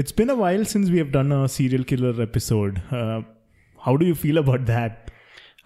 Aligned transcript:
It's 0.00 0.12
been 0.12 0.30
a 0.30 0.36
while 0.36 0.64
since 0.64 0.90
we 0.90 0.98
have 0.98 1.10
done 1.10 1.32
a 1.32 1.48
serial 1.48 1.82
killer 1.82 2.22
episode. 2.22 2.80
Uh, 2.92 3.22
how 3.84 3.96
do 3.96 4.06
you 4.06 4.14
feel 4.14 4.38
about 4.38 4.64
that? 4.66 5.10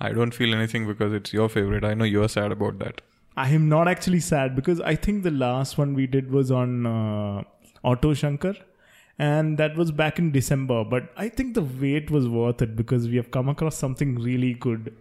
I 0.00 0.12
don't 0.12 0.32
feel 0.32 0.54
anything 0.54 0.86
because 0.86 1.12
it's 1.12 1.34
your 1.34 1.50
favorite. 1.50 1.84
I 1.84 1.92
know 1.92 2.06
you're 2.06 2.30
sad 2.30 2.50
about 2.50 2.78
that. 2.78 3.02
I 3.36 3.50
am 3.50 3.68
not 3.68 3.88
actually 3.88 4.20
sad 4.20 4.56
because 4.56 4.80
I 4.80 4.94
think 4.94 5.22
the 5.22 5.30
last 5.30 5.76
one 5.76 5.92
we 5.92 6.06
did 6.06 6.30
was 6.30 6.50
on 6.50 6.86
uh, 6.86 7.42
Auto 7.82 8.14
Shankar 8.14 8.54
and 9.18 9.58
that 9.58 9.76
was 9.76 9.92
back 9.92 10.18
in 10.18 10.32
December. 10.32 10.82
But 10.82 11.12
I 11.18 11.28
think 11.28 11.52
the 11.52 11.60
wait 11.84 12.10
was 12.10 12.26
worth 12.26 12.62
it 12.62 12.74
because 12.74 13.08
we 13.08 13.16
have 13.16 13.30
come 13.30 13.50
across 13.50 13.76
something 13.76 14.18
really 14.18 14.54
good. 14.54 14.96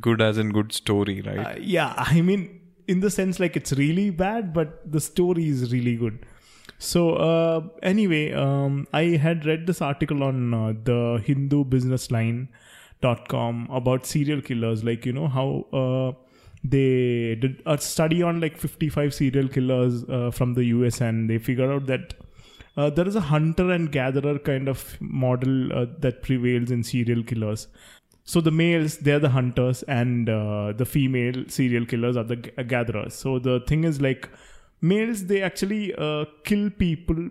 Good 0.00 0.22
as 0.22 0.38
in 0.38 0.52
good 0.52 0.72
story, 0.72 1.20
right? 1.22 1.46
Uh, 1.46 1.58
yeah, 1.58 1.94
I 1.96 2.20
mean, 2.20 2.60
in 2.86 3.00
the 3.00 3.10
sense 3.10 3.40
like 3.40 3.56
it's 3.56 3.72
really 3.72 4.10
bad, 4.10 4.54
but 4.54 4.88
the 4.88 5.00
story 5.00 5.48
is 5.48 5.72
really 5.72 5.96
good. 5.96 6.24
So 6.78 7.14
uh, 7.14 7.68
anyway, 7.82 8.32
um, 8.32 8.86
I 8.92 9.02
had 9.16 9.44
read 9.44 9.66
this 9.66 9.82
article 9.82 10.22
on 10.22 10.54
uh, 10.54 10.72
the 10.84 11.22
Hindu 11.24 11.64
Business 11.64 12.10
Line 12.10 12.48
dot 13.00 13.28
com 13.28 13.68
about 13.70 14.06
serial 14.06 14.40
killers, 14.40 14.84
like 14.84 15.04
you 15.06 15.12
know 15.12 15.28
how 15.28 15.66
uh, 15.72 16.12
they 16.62 17.34
did 17.36 17.62
a 17.66 17.78
study 17.78 18.22
on 18.22 18.40
like 18.40 18.56
55 18.56 19.12
serial 19.14 19.48
killers 19.48 20.04
uh, 20.08 20.30
from 20.30 20.54
the 20.54 20.64
US, 20.66 21.00
and 21.00 21.28
they 21.28 21.38
figured 21.38 21.70
out 21.70 21.86
that 21.86 22.14
uh, 22.76 22.90
there 22.90 23.08
is 23.08 23.16
a 23.16 23.20
hunter 23.20 23.70
and 23.72 23.90
gatherer 23.90 24.38
kind 24.38 24.68
of 24.68 24.96
model 25.00 25.72
uh, 25.72 25.86
that 25.98 26.22
prevails 26.22 26.70
in 26.70 26.84
serial 26.84 27.22
killers. 27.24 27.66
So 28.24 28.40
the 28.40 28.50
males, 28.50 28.98
they're 28.98 29.18
the 29.18 29.30
hunters, 29.30 29.82
and 29.84 30.28
uh, 30.28 30.72
the 30.72 30.84
female 30.84 31.44
serial 31.48 31.86
killers 31.86 32.16
are 32.16 32.24
the 32.24 32.36
g- 32.36 32.50
gatherers. 32.64 33.14
So 33.14 33.38
the 33.38 33.60
thing 33.66 33.84
is 33.84 34.00
like 34.00 34.28
males, 34.80 35.26
they 35.26 35.42
actually 35.42 35.94
uh, 35.94 36.24
kill 36.44 36.70
people 36.70 37.30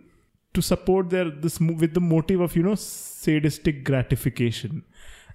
to 0.54 0.62
support 0.62 1.10
their 1.10 1.30
this 1.30 1.60
with 1.60 1.94
the 1.94 2.00
motive 2.00 2.42
of 2.42 2.56
you 2.56 2.64
know 2.64 2.76
sadistic 2.76 3.84
gratification, 3.84 4.84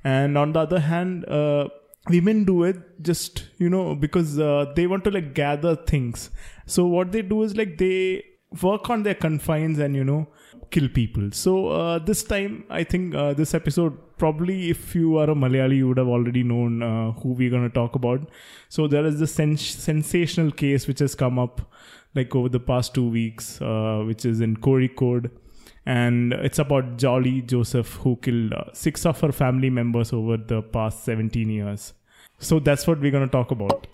and 0.04 0.36
on 0.38 0.52
the 0.52 0.60
other 0.60 0.80
hand. 0.80 1.24
Uh, 1.28 1.68
women 2.10 2.44
do 2.44 2.64
it 2.64 3.00
just 3.00 3.44
you 3.58 3.68
know 3.70 3.94
because 3.94 4.38
uh, 4.38 4.72
they 4.74 4.86
want 4.86 5.04
to 5.04 5.10
like 5.10 5.34
gather 5.34 5.76
things. 5.76 6.30
So 6.66 6.86
what 6.86 7.12
they 7.12 7.22
do 7.22 7.42
is 7.42 7.56
like 7.56 7.78
they 7.78 8.24
work 8.60 8.90
on 8.90 9.02
their 9.02 9.14
confines 9.14 9.78
and 9.78 9.94
you 9.94 10.04
know 10.04 10.26
kill 10.70 10.88
people. 10.88 11.30
So 11.32 11.68
uh, 11.68 11.98
this 11.98 12.24
time 12.24 12.64
i 12.70 12.82
think 12.82 13.14
uh, 13.14 13.34
this 13.34 13.54
episode 13.54 13.98
probably 14.18 14.70
if 14.70 14.94
you 14.94 15.16
are 15.18 15.30
a 15.30 15.34
malayali 15.34 15.76
you 15.76 15.88
would 15.88 15.98
have 15.98 16.08
already 16.08 16.42
known 16.42 16.82
uh, 16.82 17.12
who 17.12 17.32
we're 17.32 17.50
going 17.50 17.68
to 17.68 17.74
talk 17.74 17.94
about. 17.94 18.28
So 18.68 18.88
there 18.88 19.04
is 19.04 19.20
this 19.20 19.34
sens- 19.34 19.74
sensational 19.90 20.50
case 20.50 20.86
which 20.86 21.00
has 21.00 21.14
come 21.14 21.38
up 21.38 21.60
like 22.14 22.34
over 22.34 22.48
the 22.48 22.60
past 22.60 22.94
two 22.94 23.08
weeks 23.08 23.60
uh, 23.62 24.02
which 24.06 24.24
is 24.24 24.40
in 24.40 24.56
Kozhikode 24.56 25.30
and 25.86 26.32
it's 26.34 26.58
about 26.58 26.98
Jolly 26.98 27.40
Joseph 27.42 27.94
who 28.02 28.16
killed 28.16 28.52
uh, 28.52 28.64
six 28.72 29.06
of 29.06 29.20
her 29.20 29.32
family 29.32 29.70
members 29.70 30.12
over 30.12 30.36
the 30.36 30.62
past 30.62 31.04
17 31.04 31.48
years. 31.48 31.94
So 32.38 32.58
that's 32.60 32.86
what 32.86 33.00
we're 33.00 33.10
going 33.10 33.28
to 33.28 33.32
talk 33.32 33.50
about. 33.50 33.86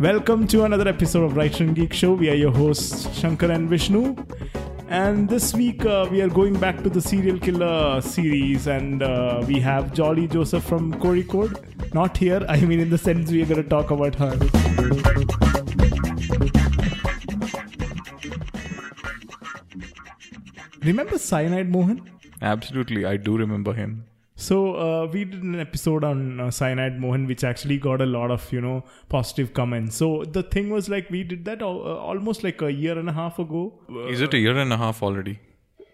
Welcome 0.00 0.46
to 0.48 0.64
another 0.64 0.88
episode 0.88 1.24
of 1.24 1.36
and 1.36 1.74
Geek 1.74 1.92
Show. 1.92 2.12
We 2.12 2.30
are 2.30 2.34
your 2.34 2.52
hosts 2.52 3.12
Shankar 3.18 3.50
and 3.50 3.68
Vishnu. 3.68 4.14
And 4.90 5.28
this 5.28 5.52
week 5.52 5.84
uh, 5.84 6.08
we 6.10 6.22
are 6.22 6.28
going 6.28 6.58
back 6.58 6.82
to 6.82 6.88
the 6.88 7.00
serial 7.00 7.38
killer 7.38 8.00
series, 8.00 8.66
and 8.66 9.02
uh, 9.02 9.44
we 9.46 9.60
have 9.60 9.92
Jolly 9.92 10.26
Joseph 10.26 10.64
from 10.64 10.94
Kozhikode. 10.94 11.92
Not 11.92 12.16
here, 12.16 12.44
I 12.48 12.60
mean 12.62 12.80
in 12.80 12.88
the 12.88 12.96
sense 12.96 13.30
we 13.30 13.42
are 13.42 13.46
going 13.46 13.62
to 13.62 13.68
talk 13.68 13.90
about 13.90 14.14
her. 14.14 14.30
Remember 20.82 21.18
Cyanide 21.18 21.68
Mohan? 21.68 22.10
Absolutely, 22.40 23.04
I 23.04 23.18
do 23.18 23.36
remember 23.36 23.74
him. 23.74 24.06
So 24.46 24.56
uh, 24.76 25.06
we 25.12 25.24
did 25.24 25.42
an 25.42 25.58
episode 25.60 26.04
on 26.04 26.18
uh, 26.40 26.50
Cyanide 26.58 27.00
Mohan, 27.04 27.26
which 27.26 27.42
actually 27.42 27.76
got 27.86 28.00
a 28.00 28.06
lot 28.06 28.30
of 28.34 28.44
you 28.56 28.60
know 28.60 28.84
positive 29.14 29.52
comments. 29.52 29.96
So 30.02 30.10
the 30.36 30.42
thing 30.54 30.70
was 30.70 30.88
like 30.88 31.10
we 31.10 31.22
did 31.32 31.44
that 31.46 31.60
al- 31.68 31.82
uh, 31.92 31.96
almost 32.10 32.44
like 32.44 32.62
a 32.62 32.70
year 32.72 32.96
and 33.00 33.08
a 33.08 33.14
half 33.20 33.40
ago. 33.44 33.62
Uh, 33.90 34.06
Is 34.16 34.20
it 34.20 34.34
a 34.34 34.38
year 34.38 34.56
and 34.56 34.72
a 34.72 34.76
half 34.84 35.02
already? 35.02 35.40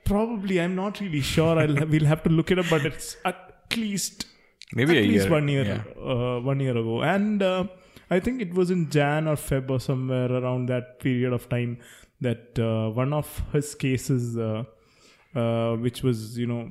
Probably, 0.04 0.60
I'm 0.60 0.74
not 0.74 1.00
really 1.00 1.22
sure. 1.22 1.58
I'll 1.64 1.86
we'll 1.94 2.04
have 2.12 2.22
to 2.24 2.30
look 2.40 2.50
it 2.50 2.58
up, 2.58 2.66
but 2.74 2.84
it's 2.90 3.16
at 3.24 3.40
least 3.86 4.26
Maybe 4.74 4.98
at 4.98 5.04
a 5.04 5.06
least 5.08 5.24
year. 5.24 5.32
one 5.38 5.48
year, 5.48 5.64
Yeah. 5.64 6.12
uh, 6.12 6.40
one 6.52 6.60
year 6.60 6.76
ago, 6.84 7.00
and 7.14 7.42
uh, 7.42 7.64
I 8.10 8.20
think 8.20 8.42
it 8.42 8.52
was 8.62 8.70
in 8.70 8.90
Jan 8.90 9.26
or 9.26 9.36
Feb 9.36 9.70
or 9.70 9.80
somewhere 9.80 10.30
around 10.30 10.66
that 10.76 10.98
period 11.00 11.32
of 11.32 11.48
time 11.48 11.78
that 12.20 12.58
uh, 12.58 12.90
one 12.90 13.12
of 13.14 13.42
his 13.54 13.74
cases, 13.74 14.36
uh, 14.36 14.64
uh, 15.34 15.76
which 15.76 16.02
was 16.02 16.36
you 16.36 16.46
know 16.46 16.62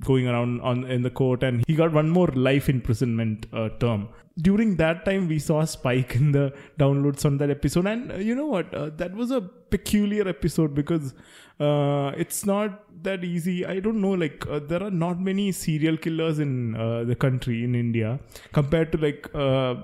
going 0.00 0.28
around 0.28 0.60
on 0.60 0.84
in 0.84 1.02
the 1.02 1.10
court, 1.10 1.42
and 1.42 1.64
he 1.66 1.74
got 1.74 1.92
one 1.92 2.10
more 2.10 2.28
life 2.28 2.68
imprisonment 2.68 3.46
uh, 3.52 3.68
term. 3.80 4.08
During 4.38 4.76
that 4.76 5.04
time, 5.06 5.28
we 5.28 5.38
saw 5.38 5.60
a 5.60 5.66
spike 5.66 6.14
in 6.14 6.32
the 6.32 6.52
downloads 6.78 7.24
on 7.24 7.38
that 7.38 7.50
episode, 7.50 7.86
and 7.86 8.12
uh, 8.12 8.16
you 8.16 8.34
know 8.34 8.46
what? 8.46 8.72
Uh, 8.74 8.90
that 8.96 9.14
was 9.14 9.30
a 9.30 9.40
peculiar 9.40 10.28
episode 10.28 10.74
because 10.74 11.14
uh, 11.58 12.12
it's 12.16 12.44
not 12.44 12.82
that 13.02 13.24
easy. 13.24 13.64
I 13.64 13.80
don't 13.80 14.00
know. 14.00 14.10
Like 14.10 14.44
uh, 14.48 14.58
there 14.58 14.82
are 14.82 14.90
not 14.90 15.20
many 15.20 15.52
serial 15.52 15.96
killers 15.96 16.38
in 16.38 16.76
uh, 16.76 17.04
the 17.04 17.14
country 17.14 17.64
in 17.64 17.74
India 17.74 18.20
compared 18.52 18.92
to 18.92 18.98
like 18.98 19.30
uh, 19.34 19.74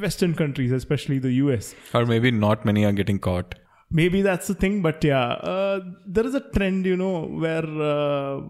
Western 0.00 0.34
countries, 0.34 0.72
especially 0.72 1.18
the 1.18 1.32
US. 1.44 1.74
Or 1.94 2.04
maybe 2.06 2.30
not 2.30 2.64
many 2.64 2.84
are 2.84 2.92
getting 2.92 3.18
caught. 3.18 3.54
Maybe 3.90 4.20
that's 4.20 4.48
the 4.48 4.54
thing, 4.54 4.82
but 4.82 5.02
yeah, 5.04 5.34
uh, 5.54 5.80
there 6.04 6.26
is 6.26 6.34
a 6.34 6.40
trend, 6.40 6.86
you 6.86 6.96
know, 6.96 7.26
where 7.26 7.64
uh, 7.64 8.40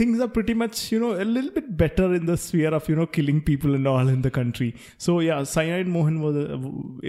things 0.00 0.20
are 0.24 0.28
pretty 0.36 0.54
much, 0.54 0.90
you 0.92 0.98
know, 0.98 1.12
a 1.24 1.26
little 1.36 1.50
bit 1.56 1.76
better 1.76 2.06
in 2.18 2.24
the 2.24 2.36
sphere 2.36 2.72
of, 2.78 2.88
you 2.88 2.96
know, 2.98 3.06
killing 3.16 3.40
people 3.48 3.74
and 3.78 3.86
all 3.86 4.08
in 4.08 4.22
the 4.22 4.30
country. 4.30 4.68
So 5.06 5.20
yeah, 5.20 5.42
Cyanide 5.54 5.90
Mohan 5.94 6.20
was 6.22 6.36
a, 6.36 6.56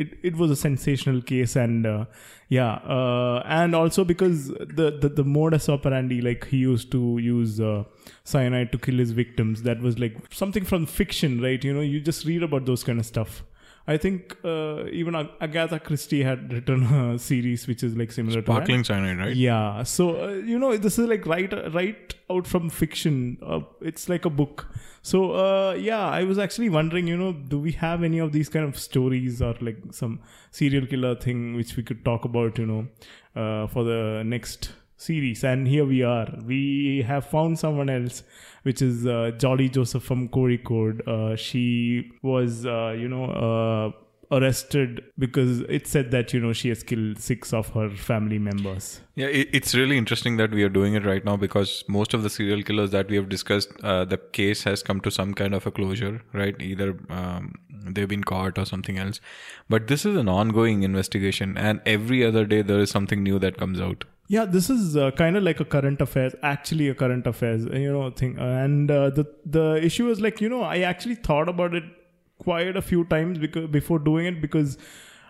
it, 0.02 0.09
it 0.29 0.35
was 0.35 0.52
a 0.52 0.57
sensational 0.57 1.22
case, 1.22 1.56
and 1.56 1.85
uh, 1.85 2.06
yeah, 2.50 2.74
uh, 2.97 3.44
and 3.46 3.74
also 3.81 4.03
because 4.03 4.50
the, 4.79 4.97
the 5.02 5.09
the 5.19 5.24
modus 5.24 5.69
operandi, 5.69 6.19
like 6.29 6.47
he 6.47 6.57
used 6.57 6.91
to 6.91 7.18
use 7.19 7.62
uh, 7.62 7.84
cyanide 8.25 8.74
to 8.74 8.78
kill 8.78 8.97
his 8.97 9.13
victims, 9.22 9.63
that 9.63 9.79
was 9.79 9.97
like 9.97 10.18
something 10.41 10.66
from 10.66 10.85
fiction, 10.85 11.41
right? 11.41 11.63
You 11.63 11.73
know, 11.73 11.85
you 11.94 12.02
just 12.02 12.25
read 12.25 12.44
about 12.44 12.66
those 12.66 12.84
kind 12.84 13.00
of 13.00 13.06
stuff. 13.06 13.44
I 13.88 13.97
think 13.97 14.38
uh, 14.46 14.86
even 14.92 15.16
Ag- 15.16 15.31
Agatha 15.42 15.80
Christie 15.80 16.24
had 16.24 16.53
written 16.53 16.84
a 16.84 17.18
series 17.19 17.68
which 17.68 17.84
is 17.84 17.96
like 17.97 18.12
similar 18.12 18.42
to 18.42 18.46
Sparkling 18.46 18.84
cyanide, 18.84 19.18
right? 19.18 19.36
Yeah, 19.36 19.84
so 19.84 20.24
uh, 20.24 20.34
you 20.34 20.59
know 20.59 20.78
this 20.78 21.00
is 21.00 21.08
like 21.08 21.25
right 21.25 21.52
right 21.74 22.14
out 22.30 22.46
from 22.47 22.70
fiction. 22.70 23.38
Uh, 23.41 23.62
it's 23.81 24.08
like 24.08 24.25
a 24.25 24.30
book. 24.30 24.68
So 25.02 25.31
uh, 25.31 25.74
yeah, 25.74 26.08
I 26.08 26.24
was 26.24 26.38
actually 26.38 26.70
wondering, 26.70 27.08
you 27.08 27.18
know, 27.18 27.34
do 27.34 27.59
we 27.59 27.72
have 27.74 28.03
any 28.03 28.20
of 28.20 28.31
these 28.31 28.50
kind 28.50 28.66
of 28.66 28.78
stories 28.78 29.41
or 29.41 29.56
like 29.62 29.78
some 29.91 30.20
serial 30.52 30.86
killer 30.86 31.16
thing 31.16 31.56
which 31.56 31.75
we 31.75 31.81
could 31.81 32.06
talk 32.06 32.24
about, 32.24 32.59
you 32.59 32.68
know, 32.68 32.88
uh, 33.36 33.68
for 33.68 33.84
the 33.84 34.24
next 34.24 34.74
series? 35.02 35.44
And 35.44 35.68
here 35.68 35.86
we 35.86 36.04
are. 36.04 36.28
We 36.46 37.04
have 37.08 37.26
found 37.26 37.60
someone 37.60 37.90
else 37.90 38.24
which 38.64 38.82
is 38.82 39.08
uh, 39.08 39.32
Jolly 39.38 39.70
Joseph 39.70 40.04
from 40.04 40.30
Kozhikode. 40.30 41.08
Uh, 41.08 41.36
she 41.36 42.12
was, 42.22 42.66
uh, 42.66 42.96
you 42.98 43.08
know, 43.08 43.26
uh, 43.26 43.92
arrested 44.34 45.04
because 45.20 45.62
it 45.62 45.88
said 45.88 46.12
that, 46.12 46.34
you 46.34 46.40
know, 46.40 46.54
she 46.54 46.70
has 46.70 46.84
killed 46.84 47.20
six 47.20 47.54
of 47.54 47.70
her 47.70 47.90
family 47.90 48.40
members. 48.40 49.02
Yeah, 49.16 49.28
it, 49.28 49.50
it's 49.52 49.76
really 49.76 49.98
interesting 49.98 50.38
that 50.38 50.52
we 50.52 50.64
are 50.64 50.70
doing 50.70 50.94
it 50.94 51.06
right 51.06 51.26
now 51.26 51.36
because 51.36 51.84
most 51.88 52.14
of 52.14 52.24
the 52.24 52.30
serial 52.30 52.64
killers 52.64 52.92
that 52.92 53.10
we 53.10 53.18
have 53.18 53.28
discussed, 53.28 53.70
uh, 53.84 54.06
the 54.06 54.18
case 54.18 54.64
has 54.64 54.84
come 54.84 55.02
to 55.02 55.12
some 55.12 55.34
kind 55.34 55.54
of 55.54 55.68
a 55.68 55.72
closure, 55.72 56.22
right? 56.34 56.56
Either 56.62 56.98
um, 57.10 57.56
they've 57.86 58.08
been 58.08 58.24
caught 58.24 58.58
or 58.58 58.66
something 58.66 58.98
else. 58.98 59.20
But 59.68 59.88
this 59.88 60.06
is 60.06 60.16
an 60.16 60.30
ongoing 60.30 60.84
investigation, 60.84 61.58
and 61.58 61.82
every 61.86 62.24
other 62.24 62.46
day 62.46 62.62
there 62.62 62.80
is 62.80 62.90
something 62.90 63.24
new 63.24 63.40
that 63.40 63.58
comes 63.58 63.82
out. 63.82 64.06
Yeah, 64.32 64.46
this 64.46 64.70
is 64.70 64.96
uh, 64.96 65.12
kind 65.12 65.36
of 65.36 65.44
like 65.44 65.60
a 65.60 65.66
current 65.66 66.00
affairs, 66.00 66.34
actually 66.42 66.88
a 66.88 66.96
current 66.96 67.28
affairs, 67.28 67.66
you 67.66 67.92
know, 67.92 68.12
thing. 68.12 68.38
And 68.40 68.90
uh, 68.90 69.10
the 69.10 69.26
the 69.46 69.66
issue 69.88 70.10
is 70.10 70.22
like, 70.22 70.40
you 70.40 70.48
know, 70.48 70.62
I 70.62 70.78
actually 70.92 71.16
thought 71.16 71.50
about 71.50 71.76
it 71.80 71.84
quite 72.38 72.78
a 72.78 72.82
few 72.82 73.04
times 73.16 73.40
because 73.40 73.68
before 73.74 74.00
doing 74.00 74.28
it 74.28 74.40
because 74.46 74.78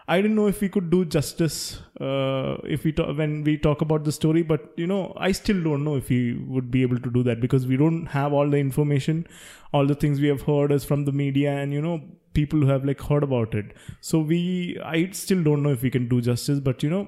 I 0.08 0.22
didn't 0.22 0.36
know 0.36 0.46
if 0.46 0.62
we 0.62 0.70
could 0.70 0.92
do 0.92 1.04
justice 1.16 1.82
uh, 2.00 2.58
if 2.76 2.84
we 2.84 2.92
talk, 2.92 3.18
when 3.18 3.44
we 3.44 3.58
talk 3.58 3.82
about 3.82 4.04
the 4.04 4.12
story, 4.12 4.44
but 4.44 4.70
you 4.78 4.86
know, 4.86 5.02
I 5.18 5.32
still 5.32 5.64
don't 5.64 5.84
know 5.84 5.96
if 5.96 6.10
we 6.10 6.22
would 6.56 6.70
be 6.70 6.84
able 6.84 7.00
to 7.00 7.10
do 7.20 7.24
that 7.24 7.42
because 7.42 7.66
we 7.66 7.78
don't 7.78 8.06
have 8.20 8.34
all 8.34 8.48
the 8.48 8.58
information. 8.58 9.26
All 9.74 9.88
the 9.88 9.96
things 9.96 10.22
we 10.22 10.28
have 10.28 10.44
heard 10.44 10.72
is 10.72 10.86
from 10.94 11.06
the 11.06 11.12
media 11.12 11.58
and 11.58 11.74
you 11.74 11.82
know 11.82 12.02
people 12.34 12.60
who 12.60 12.68
have 12.68 12.86
like 12.86 13.02
heard 13.02 13.24
about 13.24 13.56
it. 13.56 13.78
So 14.00 14.20
we, 14.20 14.80
I 14.86 15.10
still 15.12 15.44
don't 15.44 15.64
know 15.64 15.72
if 15.72 15.82
we 15.82 15.90
can 15.90 16.08
do 16.08 16.22
justice, 16.22 16.60
but 16.60 16.84
you 16.84 16.90
know, 16.90 17.08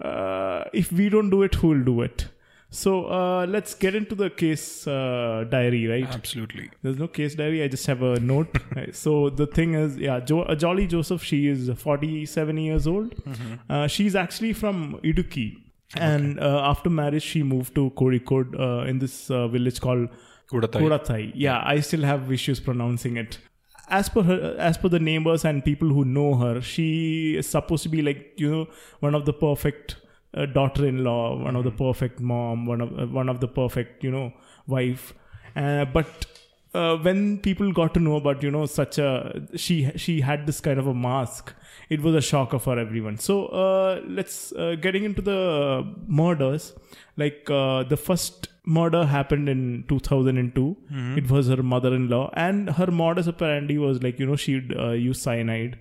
uh, 0.00 0.64
if 0.72 0.92
we 0.92 1.08
don't 1.08 1.30
do 1.30 1.42
it, 1.42 1.54
who 1.56 1.68
will 1.68 1.84
do 1.84 2.00
it? 2.02 2.26
So 2.68 3.06
uh, 3.06 3.46
let's 3.48 3.74
get 3.74 3.94
into 3.94 4.14
the 4.14 4.28
case 4.28 4.86
uh, 4.86 5.44
diary, 5.48 5.86
right? 5.86 6.04
Absolutely. 6.06 6.70
There's 6.82 6.98
no 6.98 7.06
case 7.08 7.34
diary. 7.36 7.62
I 7.62 7.68
just 7.68 7.86
have 7.86 8.02
a 8.02 8.18
note. 8.20 8.58
so 8.92 9.30
the 9.30 9.46
thing 9.46 9.74
is, 9.74 9.96
yeah, 9.96 10.20
jo- 10.20 10.42
uh, 10.42 10.54
Jolly 10.54 10.86
Joseph. 10.86 11.22
She 11.22 11.46
is 11.48 11.70
47 11.70 12.58
years 12.58 12.86
old. 12.86 13.14
Uh, 13.70 13.86
she's 13.86 14.14
actually 14.16 14.52
from 14.52 14.98
Idukki, 15.04 15.58
and 15.96 16.38
uh, 16.40 16.60
after 16.64 16.90
marriage, 16.90 17.22
she 17.22 17.42
moved 17.44 17.74
to 17.76 17.90
Kozhikode 17.90 18.58
uh, 18.58 18.84
in 18.86 18.98
this 18.98 19.30
uh, 19.30 19.46
village 19.48 19.80
called 19.80 20.08
Kudathai. 20.50 20.80
Kodathai. 20.82 21.32
Yeah, 21.34 21.62
I 21.64 21.80
still 21.80 22.02
have 22.02 22.30
issues 22.32 22.58
pronouncing 22.60 23.16
it. 23.16 23.38
As 23.88 24.08
per 24.08 24.22
her, 24.22 24.56
as 24.58 24.78
per 24.78 24.88
the 24.88 24.98
neighbors 24.98 25.44
and 25.44 25.64
people 25.64 25.88
who 25.88 26.04
know 26.04 26.34
her, 26.36 26.60
she 26.60 27.36
is 27.36 27.48
supposed 27.48 27.82
to 27.84 27.88
be 27.88 28.02
like 28.02 28.32
you 28.36 28.50
know 28.50 28.66
one 29.00 29.14
of 29.14 29.26
the 29.26 29.32
perfect 29.32 29.96
uh, 30.34 30.46
daughter-in-law, 30.46 31.42
one 31.42 31.56
of 31.56 31.64
the 31.64 31.70
perfect 31.70 32.20
mom, 32.20 32.66
one 32.66 32.80
of 32.80 32.98
uh, 32.98 33.06
one 33.06 33.28
of 33.28 33.40
the 33.40 33.48
perfect 33.48 34.02
you 34.02 34.10
know 34.10 34.32
wife. 34.66 35.14
Uh, 35.54 35.84
but 35.84 36.26
uh, 36.74 36.96
when 36.96 37.38
people 37.38 37.72
got 37.72 37.94
to 37.94 38.00
know 38.00 38.16
about 38.16 38.42
you 38.42 38.50
know 38.50 38.66
such 38.66 38.98
a 38.98 39.46
she 39.56 39.90
she 39.96 40.20
had 40.20 40.46
this 40.46 40.60
kind 40.60 40.78
of 40.78 40.86
a 40.86 40.94
mask, 40.94 41.54
it 41.88 42.02
was 42.02 42.14
a 42.14 42.20
shocker 42.20 42.58
for 42.58 42.78
everyone. 42.78 43.16
So 43.18 43.46
uh, 43.46 44.00
let's 44.06 44.52
uh, 44.52 44.76
getting 44.80 45.04
into 45.04 45.22
the 45.22 45.94
murders. 46.06 46.74
Like 47.16 47.48
uh, 47.48 47.84
the 47.84 47.96
first 47.96 48.48
murder 48.66 49.04
happened 49.06 49.48
in 49.48 49.84
2002. 49.88 50.76
It 51.16 51.30
was 51.30 51.48
her 51.48 51.62
mother-in-law, 51.62 52.30
and 52.34 52.70
her 52.70 52.90
modus 52.90 53.28
operandi 53.28 53.78
was 53.78 54.02
like 54.02 54.18
you 54.18 54.26
know 54.26 54.36
she'd 54.36 54.76
uh, 54.76 54.90
use 54.90 55.20
cyanide 55.22 55.78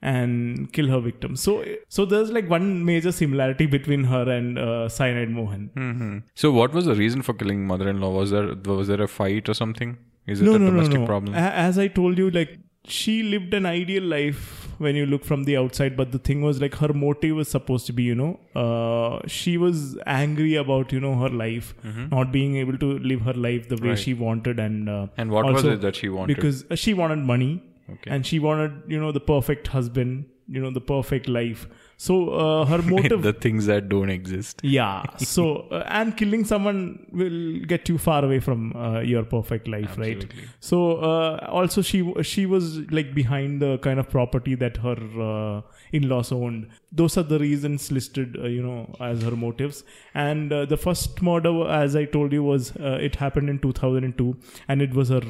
and 0.00 0.72
kill 0.72 0.88
her 0.88 1.00
victim. 1.00 1.34
So 1.36 1.64
so 1.88 2.04
there's 2.04 2.30
like 2.30 2.48
one 2.48 2.84
major 2.84 3.10
similarity 3.12 3.66
between 3.66 4.04
her 4.04 4.22
and 4.30 4.58
uh, 4.58 4.88
cyanide 4.88 5.30
Mohan. 5.30 5.70
hmm 5.74 6.18
So, 6.34 6.52
what 6.52 6.72
was 6.72 6.84
the 6.84 6.94
reason 6.94 7.22
for 7.22 7.32
killing 7.34 7.66
mother-in-law? 7.66 8.10
Was 8.12 8.30
there 8.30 8.54
was 8.66 8.88
there 8.88 9.02
a 9.02 9.08
fight 9.08 9.48
or 9.48 9.54
something? 9.54 9.96
Is 10.26 10.40
it 10.40 10.44
no, 10.44 10.54
a 10.54 10.58
no, 10.58 10.66
no, 10.66 10.70
domestic 10.72 11.00
no. 11.00 11.06
problem? 11.06 11.34
A- 11.34 11.38
As 11.68 11.78
I 11.78 11.88
told 11.88 12.18
you, 12.18 12.30
like 12.30 12.58
she 12.84 13.22
lived 13.22 13.54
an 13.54 13.66
ideal 13.66 14.02
life 14.02 14.67
when 14.84 14.96
you 14.96 15.04
look 15.06 15.24
from 15.24 15.44
the 15.44 15.56
outside, 15.60 15.96
but 15.96 16.12
the 16.12 16.18
thing 16.28 16.42
was 16.42 16.60
like 16.64 16.74
her 16.82 16.92
motive 16.92 17.36
was 17.36 17.48
supposed 17.54 17.86
to 17.86 17.92
be, 17.92 18.04
you 18.08 18.14
know, 18.14 18.28
uh, 18.64 19.20
she 19.26 19.56
was 19.58 19.96
angry 20.06 20.54
about 20.62 20.92
you 20.92 21.00
know 21.00 21.14
her 21.22 21.28
life, 21.40 21.74
not 22.12 22.30
being 22.32 22.56
able 22.56 22.78
to 22.84 22.90
live 23.12 23.22
her 23.30 23.34
life 23.48 23.68
the 23.68 23.76
way 23.76 23.80
Mm-hmm. 23.80 23.88
Right. 23.90 23.98
she 24.06 24.14
wanted, 24.14 24.60
and 24.68 24.88
uh, 24.88 25.06
and 25.16 25.30
what 25.38 25.46
was 25.46 25.64
it 25.64 25.80
that 25.88 25.96
she 25.96 26.08
wanted? 26.08 26.36
because 26.36 26.64
she 26.84 26.94
wanted 26.94 27.18
money 27.34 27.50
Okay. 27.92 28.10
and 28.14 28.26
she 28.30 28.38
wanted 28.38 28.82
you 28.94 29.00
know 29.04 29.12
the 29.12 29.20
perfect 29.34 29.68
husband, 29.68 30.26
you 30.48 30.60
know 30.66 30.70
the 30.70 30.80
perfect 30.96 31.28
life. 31.28 31.66
So 32.00 32.14
uh, 32.30 32.64
her 32.66 32.78
motive 32.88 33.22
the 33.22 33.32
things 33.44 33.66
that 33.66 33.88
don't 33.92 34.10
exist. 34.14 34.60
yeah 34.62 35.02
so 35.30 35.44
uh, 35.78 35.82
and 36.00 36.16
killing 36.20 36.44
someone 36.50 36.82
will 37.20 37.40
get 37.72 37.88
you 37.92 37.96
far 38.04 38.18
away 38.26 38.38
from 38.46 38.60
uh, 38.76 39.00
your 39.12 39.22
perfect 39.32 39.66
life 39.74 39.96
right 40.02 40.20
Absolutely. 40.26 40.44
so 40.68 40.78
uh, 41.08 41.48
also 41.58 41.82
she 41.88 41.98
she 42.22 42.44
was 42.52 42.68
like 42.98 43.10
behind 43.16 43.60
the 43.64 43.72
kind 43.88 43.98
of 44.04 44.08
property 44.14 44.54
that 44.62 44.76
her 44.86 44.96
uh, 45.30 45.56
in-laws 46.00 46.30
owned 46.38 46.68
those 47.02 47.18
are 47.22 47.26
the 47.34 47.40
reasons 47.46 47.90
listed 47.98 48.38
uh, 48.44 48.46
you 48.46 48.62
know 48.68 48.78
as 49.10 49.26
her 49.30 49.34
motives 49.46 49.82
and 50.14 50.52
uh, 50.52 50.64
the 50.74 50.80
first 50.86 51.20
murder 51.30 51.54
as 51.80 51.96
i 51.96 52.04
told 52.16 52.32
you 52.32 52.44
was 52.52 52.70
uh, 52.76 52.96
it 53.10 53.16
happened 53.26 53.50
in 53.56 53.58
2002 53.58 54.36
and 54.68 54.80
it 54.88 54.94
was 54.94 55.08
her 55.18 55.26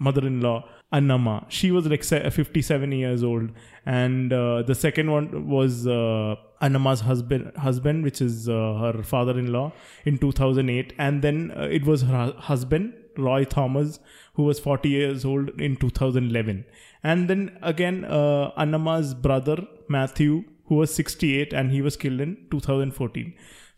uh, 0.00 0.04
mother-in-law 0.04 0.64
Annama. 0.92 1.44
She 1.48 1.70
was 1.70 1.86
like 1.86 2.04
57 2.04 2.92
years 2.92 3.22
old, 3.22 3.50
and 3.86 4.32
uh, 4.32 4.62
the 4.62 4.74
second 4.74 5.10
one 5.10 5.48
was 5.48 5.86
uh, 5.86 6.36
Annama's 6.60 7.00
husband, 7.00 7.52
husband, 7.56 8.04
which 8.04 8.20
is 8.20 8.48
uh, 8.48 8.92
her 8.92 9.02
father-in-law, 9.02 9.72
in 10.04 10.18
2008, 10.18 10.92
and 10.98 11.22
then 11.22 11.52
uh, 11.56 11.62
it 11.62 11.84
was 11.84 12.02
her 12.02 12.34
husband 12.38 12.94
Roy 13.16 13.44
Thomas, 13.44 14.00
who 14.34 14.42
was 14.44 14.58
40 14.58 14.88
years 14.88 15.24
old 15.24 15.48
in 15.60 15.76
2011, 15.76 16.64
and 17.02 17.28
then 17.28 17.58
again 17.62 18.04
uh, 18.04 18.52
Annama's 18.58 19.14
brother 19.14 19.66
Matthew, 19.88 20.44
who 20.70 20.76
was 20.76 20.94
68, 20.94 21.52
and 21.52 21.72
he 21.72 21.82
was 21.82 21.96
killed 21.96 22.20
in 22.20 22.36
2014. 22.50 23.34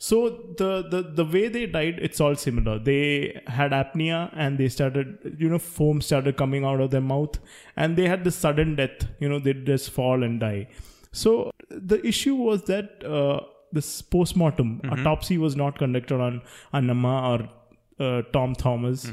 So 0.06 0.18
the, 0.58 0.70
the 0.92 1.00
the 1.18 1.24
way 1.24 1.48
they 1.48 1.64
died, 1.74 2.00
it's 2.06 2.20
all 2.20 2.34
similar. 2.34 2.78
They 2.78 3.40
had 3.46 3.70
apnea 3.70 4.18
and 4.44 4.58
they 4.58 4.68
started, 4.68 5.36
you 5.38 5.48
know, 5.48 5.60
foam 5.60 6.00
started 6.00 6.36
coming 6.36 6.64
out 6.70 6.80
of 6.80 6.90
their 6.90 7.04
mouth, 7.12 7.38
and 7.76 7.96
they 7.96 8.08
had 8.08 8.24
this 8.24 8.36
sudden 8.44 8.74
death. 8.80 9.06
You 9.20 9.28
know, 9.28 9.38
they 9.38 9.54
just 9.54 9.90
fall 9.90 10.24
and 10.28 10.40
die. 10.40 10.68
So 11.12 11.52
the 11.70 12.04
issue 12.12 12.34
was 12.34 12.64
that 12.64 13.04
uh, 13.04 13.40
this 13.70 14.02
postmortem 14.02 14.80
autopsy 14.90 15.38
was 15.38 15.56
not 15.56 15.78
conducted 15.78 16.20
on 16.20 16.42
Annama 16.74 17.16
or 17.32 17.48
uh, 17.98 18.22
Tom 18.32 18.54
Thomas. 18.54 19.10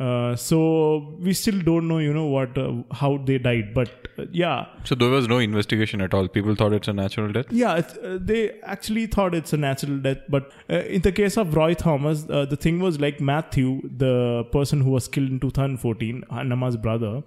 Uh, 0.00 0.36
so 0.36 1.16
we 1.18 1.32
still 1.32 1.60
don't 1.60 1.88
know, 1.88 1.98
you 1.98 2.12
know, 2.14 2.26
what 2.26 2.56
uh, 2.56 2.72
how 2.92 3.18
they 3.18 3.36
died. 3.36 3.74
But 3.74 3.88
uh, 4.16 4.26
yeah, 4.30 4.66
So 4.84 4.94
there 4.94 5.08
was 5.10 5.26
no 5.26 5.38
investigation 5.38 6.00
at 6.00 6.14
all. 6.14 6.28
People 6.28 6.54
thought 6.54 6.72
it's 6.72 6.86
a 6.86 6.92
natural 6.92 7.32
death. 7.32 7.46
yeah, 7.50 7.78
it's, 7.78 7.94
uh, 7.96 8.16
they 8.20 8.60
actually 8.62 9.06
thought 9.06 9.34
it's 9.34 9.52
a 9.52 9.56
natural 9.56 9.98
death, 9.98 10.18
but 10.28 10.52
uh, 10.70 10.76
in 10.82 11.02
the 11.02 11.10
case 11.10 11.36
of 11.36 11.56
Roy 11.56 11.74
Thomas, 11.74 12.24
uh, 12.30 12.44
the 12.44 12.54
thing 12.54 12.78
was 12.78 13.00
like 13.00 13.20
Matthew, 13.20 13.80
the 14.04 14.44
person 14.52 14.82
who 14.82 14.90
was 14.90 15.08
killed 15.08 15.30
in 15.30 15.40
2014, 15.40 16.22
Annama's 16.30 16.76
brother, 16.76 17.24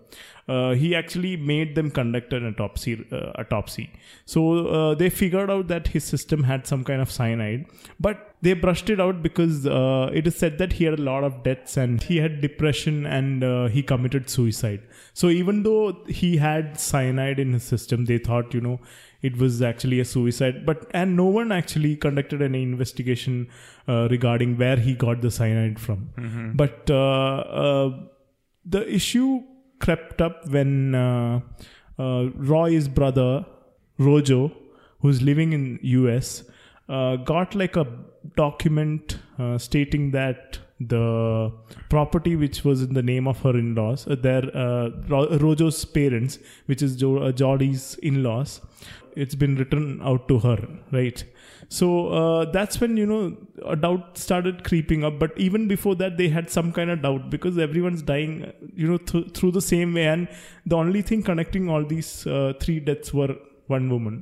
uh, 0.48 0.72
he 0.72 0.96
actually 0.96 1.36
made 1.36 1.76
them 1.76 1.92
conduct 1.92 2.32
an 2.32 2.48
autopsy. 2.48 3.06
Uh, 3.12 3.34
autopsy. 3.38 3.92
So 4.26 4.68
uh, 4.68 4.96
they 4.96 5.10
figured 5.10 5.50
out 5.52 5.68
that 5.68 5.90
his 5.90 6.06
system 6.06 6.44
had 6.44 6.66
some 6.66 6.86
kind 6.86 7.02
of 7.02 7.12
cyanide, 7.12 7.66
but 8.00 8.31
they 8.42 8.54
brushed 8.54 8.90
it 8.90 9.00
out 9.00 9.22
because 9.22 9.68
uh, 9.68 10.10
it 10.14 10.26
is 10.26 10.36
said 10.36 10.58
that 10.58 10.74
he 10.74 10.86
had 10.86 10.98
a 10.98 11.02
lot 11.02 11.24
of 11.24 11.44
debts 11.44 11.78
and 11.78 12.02
he 12.02 12.18
had 12.18 12.42
depression 12.42 13.06
and 13.06 13.44
uh, 13.44 13.68
he 13.68 13.84
committed 13.84 14.30
suicide. 14.30 14.82
So 15.14 15.30
even 15.30 15.64
though 15.64 16.04
he 16.08 16.38
had 16.38 16.80
cyanide 16.80 17.40
in 17.40 17.54
his 17.54 17.64
system, 17.64 18.06
they 18.06 18.18
thought, 18.18 18.54
you 18.54 18.62
know, 18.62 18.80
it 19.22 19.38
was 19.38 19.62
actually 19.62 20.00
a 20.00 20.06
suicide. 20.06 20.66
But 20.66 20.88
and 20.92 21.16
no 21.16 21.26
one 21.26 21.52
actually 21.52 21.96
conducted 21.96 22.42
any 22.42 22.64
investigation 22.64 23.48
uh, 23.88 24.08
regarding 24.10 24.58
where 24.58 24.78
he 24.78 24.96
got 24.96 25.22
the 25.22 25.30
cyanide 25.30 25.80
from. 25.80 26.10
But 26.56 26.90
uh, 26.90 27.36
uh, 27.64 28.00
the 28.66 28.92
issue 28.92 29.44
crept 29.80 30.22
up 30.22 30.48
when 30.48 30.96
uh, 30.96 31.42
uh, 32.00 32.30
Roy's 32.36 32.88
brother 32.88 33.46
Rojo, 34.00 34.52
who's 35.02 35.22
living 35.22 35.54
in 35.54 35.80
US, 35.84 36.44
uh, 36.90 37.18
got 37.18 37.54
like 37.54 37.76
a 37.76 37.86
document 38.36 39.20
uh, 39.40 39.58
stating 39.58 40.12
that 40.12 40.60
the 40.80 41.52
property 41.90 42.36
which 42.36 42.64
was 42.64 42.82
in 42.82 42.94
the 42.94 43.04
name 43.04 43.28
of 43.28 43.40
her 43.42 43.52
in-laws, 43.52 44.08
uh, 44.08 44.16
their 44.16 44.44
uh, 44.56 44.90
Ro- 45.08 45.38
Rojo's 45.38 45.84
parents, 45.86 46.40
which 46.66 46.82
is 46.82 46.96
jo- 46.96 47.20
uh, 47.20 47.58
in-laws, 48.02 48.62
it's 49.16 49.36
been 49.36 49.56
written 49.56 50.02
out 50.02 50.28
to 50.28 50.40
her, 50.40 50.68
right? 50.92 51.24
So 51.70 52.08
uh, 52.10 52.52
that's 52.52 52.82
when 52.82 52.98
you 52.98 53.06
know 53.06 53.38
a 53.66 53.76
doubt 53.76 54.18
started 54.18 54.64
creeping 54.64 55.04
up. 55.04 55.20
But 55.20 55.38
even 55.38 55.68
before 55.68 55.96
that, 55.96 56.18
they 56.18 56.30
had 56.30 56.50
some 56.50 56.72
kind 56.72 56.90
of 56.90 57.02
doubt 57.02 57.30
because 57.30 57.58
everyone's 57.58 58.02
dying, 58.02 58.52
you 58.76 58.88
know, 58.88 58.98
th- 58.98 59.32
through 59.34 59.52
the 59.52 59.62
same 59.62 59.94
way, 59.94 60.08
and 60.08 60.28
the 60.66 60.76
only 60.76 61.02
thing 61.02 61.24
connecting 61.24 61.70
all 61.70 61.86
these 61.86 62.26
uh, 62.28 62.54
three 62.60 62.80
deaths 62.80 63.14
were 63.14 63.36
one 63.72 63.88
woman. 63.94 64.16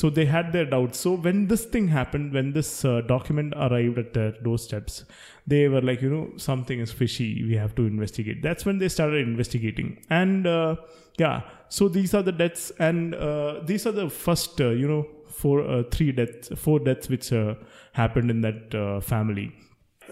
So 0.00 0.10
they 0.18 0.24
had 0.32 0.52
their 0.56 0.66
doubts. 0.74 0.98
So 1.04 1.12
when 1.26 1.38
this 1.52 1.64
thing 1.74 1.86
happened, 1.98 2.32
when 2.38 2.52
this 2.58 2.70
uh, 2.84 3.00
document 3.14 3.54
arrived 3.66 3.98
at 4.02 4.10
their 4.18 4.32
doorsteps, 4.48 5.04
they 5.52 5.62
were 5.72 5.80
like, 5.88 6.02
you 6.06 6.10
know, 6.14 6.26
something 6.48 6.78
is 6.86 6.92
fishy. 7.00 7.30
We 7.50 7.56
have 7.62 7.74
to 7.80 7.86
investigate. 7.94 8.42
That's 8.48 8.64
when 8.68 8.78
they 8.82 8.90
started 8.98 9.26
investigating. 9.32 9.88
And 10.20 10.46
uh, 10.46 10.76
yeah, 11.24 11.42
so 11.78 11.88
these 11.96 12.14
are 12.14 12.22
the 12.22 12.36
deaths, 12.42 12.70
and 12.78 13.14
uh, 13.14 13.60
these 13.70 13.86
are 13.88 13.96
the 14.02 14.08
first, 14.10 14.60
uh, 14.60 14.70
you 14.82 14.88
know, 14.92 15.02
four, 15.40 15.56
uh, 15.74 15.82
three 15.90 16.12
deaths, 16.20 16.50
four 16.64 16.78
deaths 16.88 17.08
which 17.14 17.32
uh, 17.32 17.54
happened 18.02 18.30
in 18.30 18.40
that 18.42 18.74
uh, 18.74 19.00
family. 19.00 19.46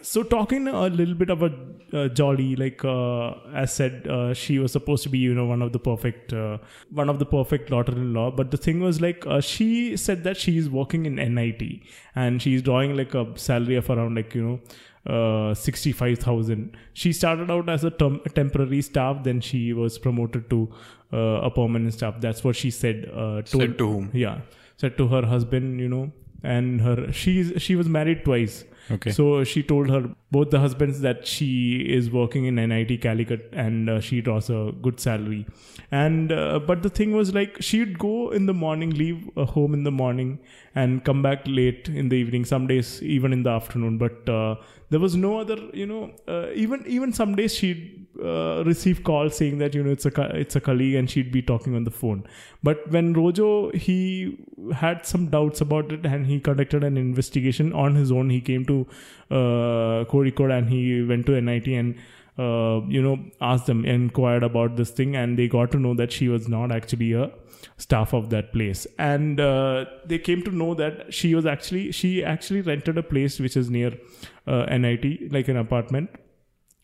So 0.02 0.22
talking 0.22 0.66
a 0.68 0.86
little 0.88 1.14
bit 1.14 1.30
about 1.30 1.52
uh, 1.92 2.08
Jolly, 2.08 2.56
like 2.56 2.84
uh, 2.84 3.32
as 3.54 3.72
said, 3.72 4.06
uh, 4.08 4.32
she 4.32 4.58
was 4.58 4.72
supposed 4.72 5.02
to 5.02 5.08
be 5.08 5.18
you 5.18 5.34
know 5.34 5.44
one 5.44 5.62
of 5.62 5.72
the 5.72 5.78
perfect, 5.78 6.32
uh, 6.32 6.58
one 6.90 7.08
of 7.10 7.18
the 7.18 7.26
perfect 7.26 7.70
daughter-in-law. 7.70 8.30
But 8.32 8.50
the 8.50 8.56
thing 8.56 8.80
was 8.80 9.00
like 9.00 9.26
uh, 9.26 9.40
she 9.40 9.96
said 9.96 10.24
that 10.24 10.36
she 10.36 10.56
is 10.56 10.70
working 10.70 11.04
in 11.06 11.16
NIT 11.16 11.62
and 12.14 12.40
she's 12.40 12.62
drawing 12.62 12.96
like 12.96 13.14
a 13.14 13.26
salary 13.38 13.76
of 13.76 13.90
around 13.90 14.14
like 14.14 14.34
you 14.34 14.42
know 14.42 14.60
uh, 15.14 15.54
sixty-five 15.54 16.18
thousand. 16.18 16.76
She 16.94 17.12
started 17.12 17.50
out 17.50 17.68
as 17.68 17.84
a, 17.84 17.90
term- 17.90 18.20
temporary 18.34 18.82
staff, 18.82 19.22
then 19.22 19.40
she 19.40 19.72
was 19.72 19.98
promoted 19.98 20.48
to 20.50 20.72
uh, 21.12 21.16
a 21.42 21.50
permanent 21.50 21.92
staff. 21.94 22.20
That's 22.20 22.42
what 22.42 22.56
she 22.56 22.70
said. 22.70 23.10
Uh, 23.12 23.42
told, 23.42 23.62
Said 23.62 23.78
to 23.78 23.88
whom? 23.88 24.10
yeah, 24.14 24.40
said 24.76 24.96
to 24.98 25.08
her 25.08 25.26
husband, 25.26 25.80
you 25.80 25.88
know, 25.88 26.12
and 26.42 26.80
her 26.80 27.12
she's 27.12 27.52
she 27.60 27.76
was 27.76 27.88
married 27.88 28.24
twice 28.24 28.64
Okay. 28.90 29.10
So 29.10 29.44
she 29.44 29.62
told 29.62 29.90
her 29.90 30.14
both 30.30 30.50
the 30.50 30.60
husbands 30.60 31.00
that 31.00 31.26
she 31.26 31.78
is 31.80 32.10
working 32.10 32.44
in 32.44 32.54
NIT 32.54 33.00
Calicut 33.02 33.48
and 33.52 33.90
uh, 33.90 34.00
she 34.00 34.20
draws 34.20 34.48
a 34.48 34.72
good 34.80 35.00
salary. 35.00 35.46
And 35.90 36.30
uh, 36.30 36.60
but 36.60 36.82
the 36.82 36.88
thing 36.88 37.12
was 37.12 37.34
like 37.34 37.60
she'd 37.60 37.98
go 37.98 38.30
in 38.30 38.46
the 38.46 38.54
morning, 38.54 38.90
leave 38.90 39.28
uh, 39.36 39.44
home 39.44 39.74
in 39.74 39.82
the 39.82 39.90
morning, 39.90 40.38
and 40.74 41.04
come 41.04 41.20
back 41.20 41.42
late 41.46 41.88
in 41.88 42.10
the 42.10 42.16
evening. 42.16 42.44
Some 42.44 42.68
days 42.68 43.02
even 43.02 43.32
in 43.32 43.42
the 43.42 43.50
afternoon. 43.50 43.98
But 43.98 44.28
uh, 44.28 44.54
there 44.90 45.00
was 45.00 45.16
no 45.16 45.40
other, 45.40 45.56
you 45.72 45.86
know, 45.86 46.12
uh, 46.28 46.50
even 46.54 46.84
even 46.86 47.12
some 47.12 47.34
days 47.34 47.54
she'd 47.54 48.06
uh, 48.22 48.62
receive 48.64 49.02
calls 49.02 49.36
saying 49.36 49.58
that 49.58 49.74
you 49.74 49.82
know 49.82 49.90
it's 49.90 50.06
a 50.06 50.36
it's 50.36 50.54
a 50.54 50.60
colleague 50.60 50.94
and 50.94 51.10
she'd 51.10 51.32
be 51.32 51.42
talking 51.42 51.74
on 51.74 51.82
the 51.82 51.90
phone. 51.90 52.24
But 52.62 52.88
when 52.92 53.12
Rojo 53.14 53.72
he 53.72 54.38
had 54.72 55.06
some 55.06 55.26
doubts 55.28 55.60
about 55.60 55.90
it 55.92 56.04
and 56.04 56.26
he 56.26 56.38
conducted 56.40 56.84
an 56.84 56.96
investigation 56.96 57.72
on 57.72 57.94
his 57.94 58.12
own. 58.12 58.30
He 58.30 58.40
came 58.40 58.64
to 58.66 58.86
Kozhikode 60.20 60.56
and 60.58 60.68
he 60.68 61.02
went 61.02 61.26
to 61.26 61.40
NIT 61.40 61.66
and 61.68 61.94
uh, 62.38 62.80
you 62.88 63.02
know 63.02 63.18
asked 63.40 63.66
them 63.66 63.84
inquired 63.84 64.42
about 64.42 64.76
this 64.76 64.90
thing 64.90 65.16
and 65.16 65.38
they 65.38 65.48
got 65.48 65.70
to 65.72 65.78
know 65.78 65.94
that 65.94 66.12
she 66.12 66.28
was 66.28 66.48
not 66.48 66.72
actually 66.72 67.12
a 67.12 67.30
staff 67.76 68.12
of 68.12 68.30
that 68.30 68.52
place. 68.52 68.86
And 68.98 69.40
uh, 69.40 69.86
they 70.04 70.18
came 70.18 70.42
to 70.44 70.50
know 70.50 70.74
that 70.74 71.12
she 71.12 71.34
was 71.34 71.46
actually 71.46 71.92
she 71.92 72.24
actually 72.24 72.60
rented 72.60 72.98
a 72.98 73.02
place 73.02 73.38
which 73.40 73.56
is 73.56 73.70
near 73.70 73.92
uh, 74.46 74.64
NIT 74.64 75.32
like 75.32 75.48
an 75.48 75.56
apartment. 75.56 76.10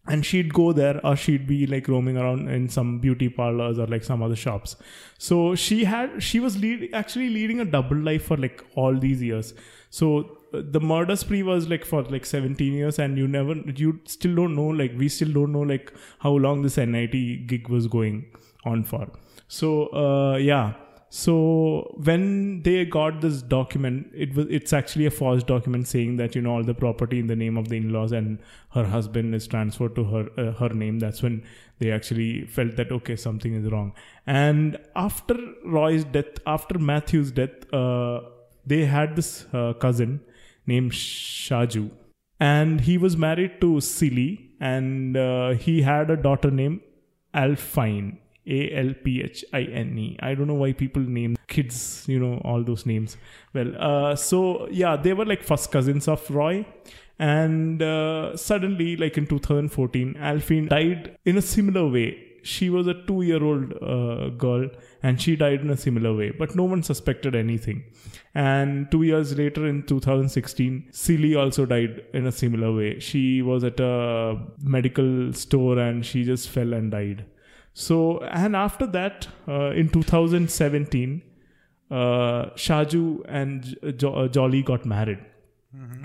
And 0.09 0.25
she'd 0.25 0.55
go 0.55 0.73
there 0.73 1.05
or 1.05 1.17
she'd 1.17 1.49
be 1.49 1.67
like 1.67 1.89
roaming 1.89 2.17
around 2.17 2.49
in 2.49 2.69
some 2.69 3.01
beauty 3.01 3.29
parlors 3.29 3.77
or 3.77 3.89
like 3.89 4.05
some 4.05 4.23
other 4.23 4.37
shops. 4.37 4.77
So 5.19 5.57
she 5.57 5.85
had 5.85 6.23
she 6.23 6.39
was 6.39 6.57
lead, 6.59 6.91
actually 6.93 7.29
leading 7.31 7.61
a 7.61 7.65
double 7.65 7.97
life 7.97 8.27
for 8.27 8.37
like 8.37 8.65
all 8.77 8.95
these 8.97 9.21
years. 9.21 9.53
So 9.91 10.36
the 10.53 10.81
murder 10.81 11.17
spree 11.17 11.43
was 11.43 11.69
like 11.69 11.85
for 11.85 12.03
like 12.05 12.25
17 12.25 12.73
years 12.73 12.99
and 12.99 13.19
you 13.19 13.27
never 13.27 13.55
you 13.75 14.01
still 14.05 14.35
don't 14.35 14.55
know 14.55 14.69
like 14.69 14.93
we 14.97 15.09
still 15.09 15.33
don't 15.33 15.53
know 15.53 15.61
like 15.61 15.93
how 16.21 16.31
long 16.31 16.63
this 16.63 16.77
nit 16.77 17.13
gig 17.47 17.69
was 17.69 17.87
going 17.87 18.27
on 18.65 18.85
for. 18.85 19.09
So 19.49 19.89
uh 19.89 20.37
yeah. 20.37 20.75
So 21.09 21.95
when 22.03 22.63
they 22.63 22.85
got 22.85 23.21
this 23.21 23.41
document 23.41 24.11
it 24.15 24.35
was 24.35 24.47
it's 24.51 24.73
actually 24.73 25.07
a 25.07 25.11
forged 25.11 25.47
document 25.47 25.89
saying 25.89 26.17
that 26.17 26.35
you 26.35 26.43
know 26.43 26.53
all 26.53 26.65
the 26.65 26.75
property 26.75 27.19
in 27.19 27.27
the 27.27 27.37
name 27.37 27.57
of 27.57 27.69
the 27.69 27.77
in-laws 27.77 28.13
and 28.13 28.39
her 28.71 28.85
husband 28.85 29.35
is 29.35 29.47
transferred 29.47 29.95
to 29.95 30.05
her 30.05 30.29
uh, 30.37 30.53
her 30.53 30.69
name. 30.69 30.99
That's 30.99 31.23
when 31.23 31.45
they 31.79 31.91
actually 31.91 32.47
felt 32.47 32.77
that 32.77 32.93
okay 32.93 33.17
something 33.17 33.55
is 33.55 33.71
wrong. 33.71 33.95
And 34.27 34.79
after 34.95 35.37
roy's 35.65 36.05
death 36.05 36.39
after 36.47 36.79
matthew's 36.79 37.31
death 37.33 37.73
uh, 37.73 38.21
they 38.65 38.85
had 38.85 39.17
this 39.17 39.47
uh, 39.53 39.73
cousin 39.75 40.21
named 40.67 40.93
shaju 40.93 41.91
and 42.41 42.83
he 42.83 42.99
was 42.99 43.17
married 43.17 43.61
to 43.61 43.81
silly 43.81 44.51
and 44.61 45.17
uh, 45.17 45.51
he 45.51 45.83
had 45.83 46.11
a 46.11 46.17
daughter 46.17 46.51
named 46.51 46.81
alphine 47.35 48.17
a 48.47 48.73
L 48.73 48.95
P 49.05 49.23
H 49.23 49.45
I 49.53 49.63
N 49.63 49.99
E. 49.99 50.17
I 50.21 50.35
don't 50.35 50.47
know 50.47 50.55
why 50.55 50.73
people 50.73 51.03
name 51.03 51.37
kids, 51.49 52.05
you 52.07 52.19
know, 52.21 52.41
all 52.45 52.63
those 52.63 52.87
names. 52.87 53.17
Well, 53.53 53.73
uh, 53.79 54.17
so 54.17 54.69
yeah, 54.71 54.97
they 54.97 55.13
were 55.13 55.25
like 55.25 55.43
first 55.43 55.73
cousins 55.73 56.09
of 56.09 56.29
Roy. 56.31 56.67
And 57.19 57.83
uh, 57.83 58.37
suddenly, 58.37 58.97
like 58.97 59.17
in 59.17 59.27
2014, 59.27 60.15
Alphine 60.19 60.69
died 60.69 61.17
in 61.25 61.39
a 61.39 61.43
similar 61.43 61.89
way. 61.89 62.26
She 62.47 62.71
was 62.71 62.87
a 62.87 62.95
two 63.07 63.23
year 63.23 63.43
old 63.43 63.73
uh, 63.83 64.29
girl 64.31 64.69
and 65.03 65.21
she 65.21 65.37
died 65.37 65.61
in 65.61 65.71
a 65.71 65.77
similar 65.77 66.15
way, 66.15 66.31
but 66.31 66.55
no 66.55 66.65
one 66.65 66.83
suspected 66.83 67.35
anything. 67.35 67.85
And 68.35 68.91
two 68.91 69.03
years 69.03 69.37
later, 69.37 69.67
in 69.67 69.83
2016, 69.85 70.89
Silly 70.93 71.35
also 71.35 71.67
died 71.67 72.03
in 72.13 72.27
a 72.27 72.33
similar 72.33 72.73
way. 72.75 72.99
She 73.01 73.43
was 73.43 73.65
at 73.65 73.81
a 73.81 74.37
medical 74.63 75.33
store 75.33 75.79
and 75.79 76.05
she 76.05 76.25
just 76.25 76.51
fell 76.51 76.73
and 76.73 76.91
died. 76.91 77.25
So, 77.73 78.21
and 78.21 78.57
after 78.57 78.87
that, 78.87 79.29
uh, 79.49 79.71
in 79.71 79.89
2017, 79.89 81.23
uh, 81.91 81.95
Shaju 82.67 83.23
and 83.29 83.77
jo- 83.97 84.29
Jolly 84.29 84.63
got 84.63 84.87
married. 84.87 85.19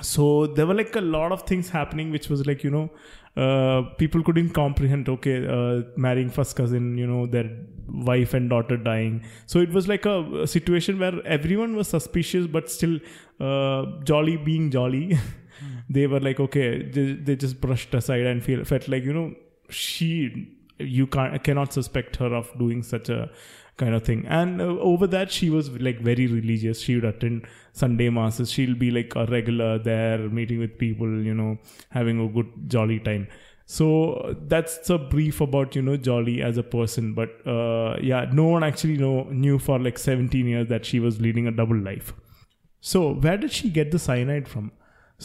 So 0.02 0.48
there 0.48 0.66
were 0.66 0.74
like 0.74 0.96
a 0.96 1.02
lot 1.02 1.32
of 1.32 1.44
things 1.44 1.70
happening, 1.70 2.12
which 2.12 2.30
was 2.30 2.46
like 2.46 2.64
you 2.64 2.72
know, 2.72 2.90
uh, 3.38 3.82
people 3.98 4.24
couldn't 4.24 4.50
comprehend. 4.52 5.10
Okay, 5.10 5.48
uh, 5.48 5.84
marrying 5.96 6.30
first 6.30 6.56
cousin, 6.56 6.98
you 6.98 7.08
know, 7.08 7.26
their 7.26 7.50
wife 7.88 8.34
and 8.34 8.50
daughter 8.50 8.78
dying. 8.78 9.24
So 9.46 9.60
it 9.60 9.72
was 9.72 9.88
like 9.88 10.06
a, 10.06 10.44
a 10.44 10.48
situation 10.48 11.00
where 11.00 11.26
everyone 11.26 11.76
was 11.76 11.88
suspicious, 11.88 12.48
but 12.48 12.70
still, 12.70 13.00
uh, 13.40 13.86
Jolly 14.04 14.38
being 14.38 14.72
Jolly, 14.72 15.18
they 15.90 16.08
were 16.08 16.20
like 16.20 16.40
okay, 16.40 16.84
they, 16.84 17.14
they 17.14 17.36
just 17.36 17.62
brushed 17.62 17.94
aside 17.94 18.26
and 18.26 18.44
feel 18.44 18.64
felt 18.64 18.88
like 18.88 19.04
you 19.04 19.14
know 19.14 19.34
she 19.70 20.58
you 20.84 21.08
can't 21.08 21.44
cannot 21.44 21.74
suspect 21.74 22.18
her 22.18 22.34
of 22.34 22.52
doing 22.58 22.84
such 22.84 23.10
a 23.10 23.30
kind 23.78 23.96
of 23.96 24.04
thing. 24.04 24.26
And 24.28 24.62
uh, 24.62 24.66
over 24.92 25.08
that 25.08 25.32
she 25.32 25.50
was 25.50 25.70
like 25.70 26.00
very 26.00 26.28
religious. 26.28 26.82
She 26.82 26.96
would 26.96 27.06
attend 27.06 27.48
sunday 27.74 28.10
masses. 28.10 28.52
She'll 28.52 28.76
be 28.76 28.92
like 28.92 29.16
a 29.16 29.26
regular 29.26 29.78
there 29.80 30.18
meeting 30.40 30.60
with 30.60 30.78
people 30.78 31.24
you 31.30 31.34
know 31.34 31.58
having 31.90 32.20
a 32.26 32.28
good 32.28 32.52
jolly 32.68 33.00
time. 33.00 33.28
So 33.66 34.36
that's 34.48 34.90
a 34.90 34.98
brief 34.98 35.40
about 35.40 35.76
you 35.76 35.82
know 35.82 35.96
jolly 35.98 36.42
as 36.42 36.58
a 36.58 36.64
person. 36.64 37.14
But 37.14 37.48
uh, 37.48 37.98
yeah 38.02 38.26
no 38.32 38.46
one 38.46 38.64
actually 38.64 38.98
know 38.98 39.24
knew 39.46 39.60
for 39.60 39.80
like 39.80 39.98
17 39.98 40.46
years 40.46 40.68
that 40.68 40.86
she 40.86 41.00
was 41.00 41.22
leading 41.22 41.48
a 41.48 41.52
double 41.52 41.78
life. 41.78 42.14
So 42.82 43.14
where 43.14 43.38
did 43.38 43.52
she 43.52 43.70
get 43.70 43.92
the 43.92 44.00
cyanide 44.00 44.48
from 44.48 44.72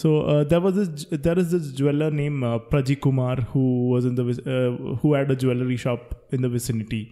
so 0.01 0.09
uh, 0.31 0.45
there 0.53 0.61
was 0.65 0.75
this 0.79 1.07
there 1.27 1.39
is 1.43 1.49
this 1.55 1.67
jeweler 1.81 2.09
named 2.21 2.45
uh, 2.45 2.59
Praji 2.71 2.97
Kumar 3.05 3.37
who 3.53 3.65
was 3.93 4.05
in 4.09 4.15
the 4.21 4.25
uh, 4.55 4.95
who 5.03 5.15
had 5.19 5.31
a 5.35 5.37
jewelry 5.43 5.77
shop 5.85 6.03
in 6.31 6.43
the 6.47 6.51
vicinity. 6.57 7.03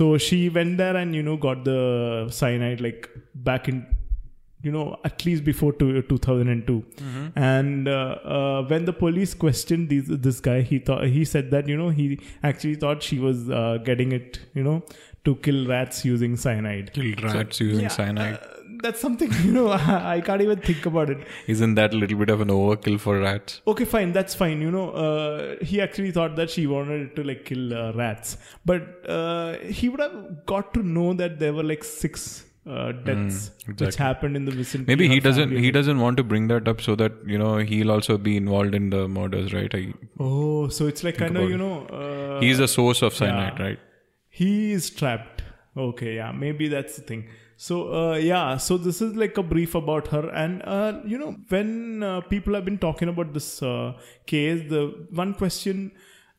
So 0.00 0.04
she 0.26 0.38
went 0.58 0.78
there 0.82 0.96
and 0.96 1.14
you 1.20 1.24
know 1.30 1.36
got 1.48 1.64
the 1.64 1.80
cyanide 2.40 2.80
like 2.86 3.08
back 3.50 3.68
in 3.72 3.80
you 4.62 4.72
know 4.76 4.86
at 5.08 5.24
least 5.26 5.42
before 5.44 5.72
two, 5.72 6.02
2002 6.02 6.84
and 7.34 7.88
uh, 7.88 7.92
uh, 8.36 8.62
when 8.72 8.84
the 8.84 8.92
police 8.92 9.32
questioned 9.44 9.88
these, 9.88 10.06
this 10.26 10.40
guy 10.48 10.60
he 10.60 10.78
thought 10.78 11.04
he 11.06 11.24
said 11.24 11.50
that 11.50 11.66
you 11.66 11.76
know 11.82 11.88
he 12.00 12.18
actually 12.42 12.74
thought 12.74 13.02
she 13.02 13.18
was 13.18 13.48
uh, 13.50 13.78
getting 13.84 14.12
it 14.12 14.38
you 14.54 14.62
know 14.62 14.82
to 15.24 15.34
kill 15.36 15.66
rats 15.66 16.04
using 16.04 16.36
cyanide 16.36 16.92
Killed 16.92 17.22
rats 17.22 17.60
using 17.60 17.82
Yeah, 17.84 17.88
cyanide. 17.88 18.38
That's 18.82 19.00
something 19.00 19.30
you 19.44 19.52
know 19.52 19.70
I 20.14 20.20
can't 20.20 20.42
even 20.42 20.60
think 20.60 20.86
about 20.86 21.10
it 21.10 21.26
Isn't 21.46 21.74
that 21.76 21.94
a 21.94 21.96
little 21.96 22.18
bit 22.18 22.30
of 22.30 22.40
an 22.40 22.48
overkill 22.48 22.98
for 23.00 23.18
rats? 23.20 23.60
okay 23.66 23.84
fine 23.84 24.12
that's 24.12 24.34
fine 24.34 24.60
you 24.66 24.70
know 24.70 24.90
uh, 25.06 25.56
he 25.64 25.80
actually 25.80 26.12
thought 26.18 26.36
that 26.36 26.50
she 26.50 26.66
wanted 26.66 27.16
to 27.16 27.24
like 27.24 27.44
kill 27.44 27.74
uh, 27.74 27.92
rats 27.92 28.36
but 28.64 29.08
uh, 29.08 29.58
he 29.80 29.88
would 29.88 30.00
have 30.00 30.46
got 30.46 30.72
to 30.74 30.82
know 30.82 31.12
that 31.14 31.38
there 31.38 31.52
were 31.52 31.62
like 31.72 31.84
six 31.84 32.44
uh, 32.66 32.92
deaths 32.92 33.50
which 33.50 33.64
Hmm, 33.66 33.72
exactly. 33.72 34.04
happened 34.06 34.36
in 34.36 34.44
the 34.44 34.52
vicinity 34.52 34.88
Maybe 34.90 35.08
he 35.08 35.18
doesn't. 35.18 35.50
He 35.66 35.70
doesn't 35.76 35.98
want 35.98 36.18
to 36.18 36.22
bring 36.22 36.48
that 36.48 36.68
up 36.72 36.82
so 36.86 36.94
that 37.02 37.12
you 37.26 37.38
know 37.42 37.56
he'll 37.70 37.90
also 37.90 38.16
be 38.18 38.36
involved 38.36 38.74
in 38.74 38.90
the 38.90 39.08
murders, 39.08 39.54
right? 39.54 39.74
I, 39.74 39.94
oh 40.18 40.68
so 40.68 40.86
it's 40.86 41.02
like 41.02 41.16
kind 41.16 41.38
of 41.38 41.48
you 41.48 41.56
know 41.56 41.86
uh, 41.86 42.40
he's 42.40 42.60
a 42.60 42.68
source 42.68 43.00
of 43.08 43.14
cyanide, 43.14 43.54
yeah. 43.58 43.64
right? 43.66 43.78
he 44.28 44.50
is 44.72 44.90
trapped 44.90 45.42
okay 45.76 46.16
yeah 46.16 46.32
maybe 46.32 46.68
that's 46.68 46.96
the 46.96 47.02
thing. 47.02 47.28
So 47.56 47.92
uh, 47.94 48.14
yeah 48.16 48.56
so 48.56 48.78
this 48.78 49.02
is 49.02 49.14
like 49.14 49.36
a 49.36 49.42
brief 49.42 49.74
about 49.74 50.08
her 50.08 50.30
and 50.30 50.62
uh, 50.64 51.00
you 51.04 51.18
know 51.18 51.36
when 51.48 52.02
uh, 52.02 52.20
people 52.22 52.54
have 52.54 52.64
been 52.64 52.78
talking 52.78 53.08
about 53.08 53.34
this 53.34 53.62
uh, 53.62 53.92
case 54.26 54.62
the 54.70 55.06
one 55.10 55.34
question 55.34 55.92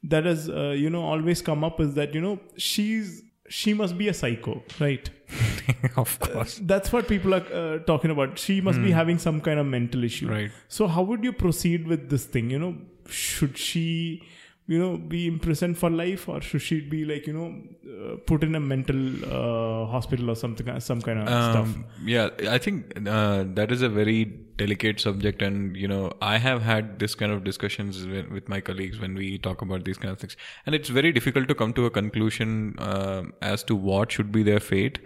that 0.04 0.26
has 0.26 0.50
uh, 0.50 0.70
you 0.70 0.90
know 0.90 1.04
always 1.04 1.42
come 1.44 1.64
up 1.64 1.80
is 1.80 1.94
that 1.94 2.16
you 2.16 2.22
know 2.22 2.40
she's 2.58 3.22
she 3.50 3.74
must 3.74 3.98
be 3.98 4.08
a 4.08 4.14
psycho 4.14 4.64
right? 4.80 5.10
Of 5.96 6.20
course. 6.20 6.60
that's 6.64 6.92
what 6.92 7.08
people 7.08 7.34
are 7.36 7.46
uh, 7.54 7.80
talking 7.80 8.12
about. 8.12 8.38
She 8.40 8.60
must 8.62 8.82
be 8.82 8.92
having 8.92 9.18
some 9.18 9.40
kind 9.42 9.60
of 9.60 9.66
mental 9.66 10.04
issue. 10.04 10.28
Right. 10.30 10.52
so 10.68 10.88
how 10.88 11.04
would 11.04 11.24
you 11.24 11.34
proceed 11.34 11.88
with 11.88 12.10
this 12.10 12.26
thing? 12.26 12.50
You 12.50 12.60
know 12.60 12.76
should 13.08 13.58
she 13.58 14.24
you 14.72 14.80
know 14.82 14.92
be 15.14 15.22
imprisoned 15.28 15.78
for 15.82 15.90
life 15.90 16.28
or 16.34 16.40
should 16.48 16.64
she 16.68 16.80
be 16.94 17.00
like 17.12 17.26
you 17.30 17.34
know 17.38 17.48
uh, 17.94 18.16
put 18.30 18.44
in 18.48 18.56
a 18.56 18.60
mental 18.60 19.02
uh, 19.38 19.86
hospital 19.96 20.32
or 20.34 20.36
something 20.44 20.80
some 20.80 21.02
kind 21.08 21.20
of 21.20 21.28
stuff 21.28 21.76
Um, 21.76 21.86
yeah, 22.14 22.30
I 22.56 22.58
think 22.58 22.98
uh, 23.16 23.44
that 23.60 23.72
is 23.76 23.82
a 23.82 23.90
very 23.90 24.20
delicate 24.62 25.00
subject, 25.00 25.42
and 25.42 25.76
you 25.76 25.88
know, 25.88 26.12
I 26.22 26.38
have 26.38 26.62
had 26.62 27.00
this 27.00 27.16
kind 27.16 27.32
of 27.32 27.44
discussions 27.44 28.06
with, 28.06 28.30
with 28.30 28.50
my 28.50 28.62
colleagues 28.62 29.00
when 29.00 29.16
we 29.16 29.38
talk 29.38 29.62
about 29.62 29.86
these 29.86 29.98
kind 29.98 30.12
of 30.12 30.20
things, 30.20 30.38
and 30.66 30.76
it's 30.76 30.90
very 30.90 31.12
difficult 31.12 31.48
to 31.54 31.56
come 31.56 31.74
to 31.74 31.86
a 31.86 31.90
conclusion 31.90 32.76
uh, 32.80 33.24
as 33.42 33.64
to 33.72 33.76
what 33.76 34.12
should 34.12 34.32
be 34.32 34.44
their 34.44 34.60
fate. 34.60 35.00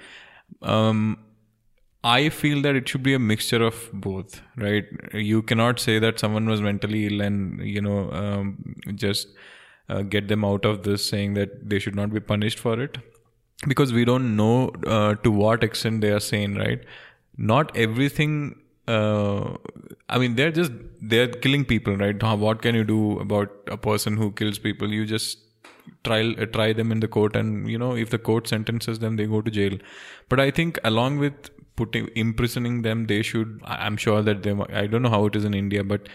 Um, 0.61 1.17
I 2.03 2.29
feel 2.29 2.61
that 2.61 2.75
it 2.75 2.87
should 2.87 3.01
be 3.01 3.15
a 3.15 3.19
mixture 3.19 3.63
of 3.63 3.89
both, 4.07 4.41
right? 4.57 4.85
You 5.13 5.41
cannot 5.41 5.79
say 5.79 5.97
that 5.99 6.19
someone 6.19 6.47
was 6.47 6.61
mentally 6.61 7.07
ill 7.07 7.21
and 7.21 7.67
you 7.75 7.81
know 7.81 8.11
um, 8.11 8.75
just 8.93 9.29
uh, 9.89 10.01
get 10.01 10.27
them 10.27 10.43
out 10.43 10.65
of 10.65 10.83
this, 10.83 11.07
saying 11.07 11.33
that 11.35 11.69
they 11.69 11.79
should 11.79 11.95
not 11.95 12.13
be 12.13 12.19
punished 12.19 12.59
for 12.59 12.79
it, 12.81 12.97
because 13.67 13.93
we 13.93 14.05
don't 14.05 14.35
know 14.35 14.69
uh, 14.87 15.15
to 15.15 15.31
what 15.31 15.63
extent 15.63 16.01
they 16.01 16.11
are 16.11 16.19
sane, 16.19 16.55
right? 16.55 16.83
Not 17.37 17.75
everything 17.75 18.55
uh, 18.87 19.55
I 20.09 20.19
mean, 20.19 20.35
they're 20.35 20.51
just 20.51 20.71
they're 21.01 21.27
killing 21.27 21.65
people, 21.65 21.95
right? 21.97 22.21
What 22.21 22.61
can 22.61 22.75
you 22.75 22.83
do 22.83 23.19
about 23.19 23.49
a 23.67 23.77
person 23.77 24.17
who 24.17 24.31
kills 24.31 24.59
people? 24.59 24.91
You 24.91 25.05
just 25.05 25.39
try 26.03 26.33
uh, 26.33 26.45
try 26.45 26.73
them 26.73 26.91
in 26.91 26.99
the 26.99 27.07
court, 27.07 27.35
and 27.35 27.69
you 27.69 27.77
know 27.77 27.95
if 27.95 28.09
the 28.11 28.19
court 28.19 28.47
sentences 28.47 28.99
them, 28.99 29.15
they 29.15 29.25
go 29.25 29.41
to 29.41 29.49
jail. 29.49 29.77
But 30.29 30.39
I 30.39 30.51
think 30.51 30.79
along 30.83 31.17
with 31.17 31.49
putting 31.75 32.09
imprisoning 32.15 32.83
them, 32.83 33.07
they 33.07 33.21
should. 33.23 33.59
I'm 33.65 33.97
sure 33.97 34.21
that 34.21 34.43
they. 34.43 34.51
I 34.73 34.85
don't 34.85 35.01
know 35.01 35.09
how 35.09 35.25
it 35.25 35.35
is 35.35 35.45
in 35.45 35.53
India, 35.53 35.83
but 35.83 36.07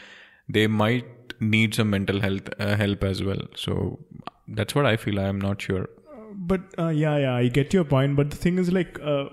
they 0.49 0.67
might 0.67 1.05
need 1.41 1.75
some 1.75 1.91
mental 1.91 2.21
health 2.21 2.49
uh, 2.59 2.77
help 2.77 3.03
as 3.05 3.23
well. 3.23 3.41
So 3.57 3.99
that's 4.47 4.75
what 4.75 4.87
I 4.87 4.97
feel. 4.97 5.19
I 5.21 5.25
am 5.25 5.41
not 5.41 5.63
sure. 5.63 5.89
but 6.51 6.61
uh, 6.83 6.89
yeah 6.89 7.17
yeah 7.23 7.35
i 7.35 7.47
get 7.55 7.73
your 7.77 7.85
point 7.93 8.17
but 8.19 8.31
the 8.31 8.37
thing 8.43 8.59
is 8.59 8.69
like 8.73 8.99
uh, 9.13 9.25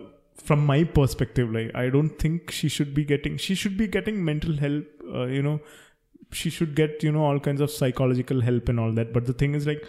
from 0.47 0.63
my 0.69 0.77
perspective 0.95 1.51
like 1.57 1.69
i 1.75 1.89
don't 1.95 2.17
think 2.23 2.51
she 2.59 2.69
should 2.77 2.93
be 2.93 3.03
getting 3.11 3.37
she 3.37 3.55
should 3.63 3.75
be 3.81 3.87
getting 3.87 4.23
mental 4.29 4.57
help 4.63 5.03
uh, 5.13 5.25
you 5.25 5.41
know 5.47 5.59
she 6.31 6.49
should 6.55 6.75
get 6.79 7.03
you 7.07 7.11
know 7.17 7.23
all 7.23 7.39
kinds 7.47 7.61
of 7.61 7.71
psychological 7.75 8.41
help 8.47 8.67
and 8.73 8.79
all 8.79 8.91
that 8.99 9.13
but 9.13 9.25
the 9.25 9.33
thing 9.43 9.53
is 9.59 9.67
like 9.71 9.85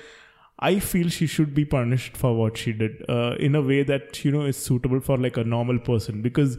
i 0.60 0.78
feel 0.78 1.08
she 1.08 1.26
should 1.26 1.54
be 1.54 1.64
punished 1.64 2.16
for 2.16 2.34
what 2.36 2.56
she 2.56 2.72
did 2.72 3.02
uh, 3.08 3.34
in 3.48 3.54
a 3.54 3.62
way 3.62 3.82
that 3.82 4.22
you 4.24 4.30
know 4.36 4.44
is 4.52 4.56
suitable 4.56 5.00
for 5.00 5.16
like 5.16 5.36
a 5.36 5.44
normal 5.44 5.78
person 5.78 6.22
because 6.28 6.58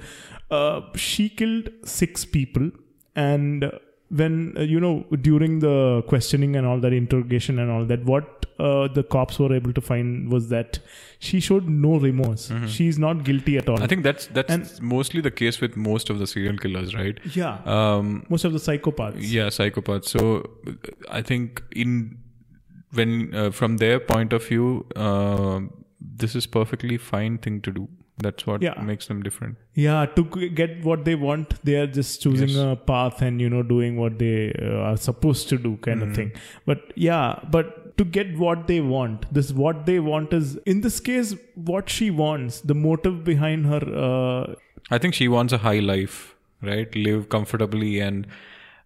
uh, 0.52 0.82
she 0.96 1.30
killed 1.30 1.70
six 1.84 2.26
people 2.26 2.70
and 3.16 3.72
when 4.10 4.54
uh, 4.58 4.62
you 4.62 4.80
know 4.80 5.06
during 5.22 5.60
the 5.60 6.04
questioning 6.08 6.56
and 6.56 6.66
all 6.66 6.80
that 6.80 6.94
interrogation 6.94 7.60
and 7.60 7.70
all 7.72 7.86
that 7.86 8.04
what 8.06 8.46
uh, 8.60 8.88
the 8.88 9.04
cops 9.04 9.38
were 9.40 9.54
able 9.54 9.72
to 9.72 9.82
find 9.82 10.32
was 10.32 10.50
that 10.50 10.80
she 11.20 11.40
showed 11.40 11.68
no 11.70 11.98
remorse. 11.98 12.52
She's 12.68 12.98
not 13.00 13.24
guilty 13.24 13.58
at 13.58 13.70
all. 13.70 13.82
I 13.82 13.88
think 13.88 14.04
that's 14.04 14.26
that's 14.28 14.52
And- 14.54 14.82
mostly 14.82 15.22
the 15.22 15.32
case 15.32 15.62
with 15.62 15.78
most 15.78 16.10
of 16.10 16.20
the 16.20 16.28
serial 16.28 16.58
killers, 16.58 16.96
right? 16.96 17.20
yeah. 17.36 17.60
Um, 17.66 18.26
most 18.30 18.44
of 18.46 18.54
the 18.54 18.60
psychopaths. 18.60 19.16
Yeah 19.20 19.48
psychopaths. 19.48 20.06
So 20.06 20.50
i 21.10 21.22
think 21.22 21.64
in 21.72 22.18
when 22.92 23.34
uh, 23.36 23.52
from 23.52 23.78
their 23.78 24.00
point 24.00 24.34
of 24.34 24.46
view 24.48 24.86
uh, 24.96 25.60
this 26.02 26.36
is 26.36 26.48
perfectly 26.48 26.98
fine 26.98 27.38
thing 27.38 27.62
to 27.62 27.72
do 27.72 27.88
that's 28.26 28.46
what 28.48 28.62
Yeah. 28.68 28.80
makes 28.90 29.08
them 29.12 29.22
different 29.28 29.58
yeah 29.88 30.06
to 30.16 30.24
get 30.62 30.72
what 30.88 31.04
they 31.10 31.16
want 31.26 31.54
they 31.70 31.76
are 31.82 31.88
just 32.00 32.22
choosing 32.24 32.50
Yes. 32.56 32.58
a 32.72 32.76
path 32.92 33.22
and 33.28 33.42
you 33.46 33.50
know 33.54 33.62
doing 33.74 33.98
what 34.04 34.18
they 34.24 34.34
uh, 34.70 34.88
are 34.90 34.98
supposed 35.10 35.48
to 35.54 35.58
do 35.68 35.72
kind 35.88 36.02
Mm-hmm. 36.02 36.10
of 36.10 36.16
thing 36.16 36.32
but 36.72 36.82
yeah 36.96 37.40
but 37.58 37.76
to 38.02 38.06
get 38.18 38.34
what 38.46 38.68
they 38.72 38.80
want 38.96 39.26
this 39.38 39.52
what 39.62 39.86
they 39.92 40.00
want 40.10 40.34
is 40.40 40.52
in 40.74 40.82
this 40.88 41.00
case 41.12 41.32
what 41.72 41.90
she 41.98 42.10
wants 42.24 42.60
the 42.74 42.78
motive 42.88 43.18
behind 43.32 43.66
her 43.74 43.82
uh, 44.08 44.44
i 44.98 44.98
think 45.06 45.14
she 45.22 45.28
wants 45.38 45.58
a 45.58 45.60
high 45.70 45.80
life 45.80 46.20
right 46.70 46.96
live 47.08 47.26
comfortably 47.34 47.92
and 48.06 48.26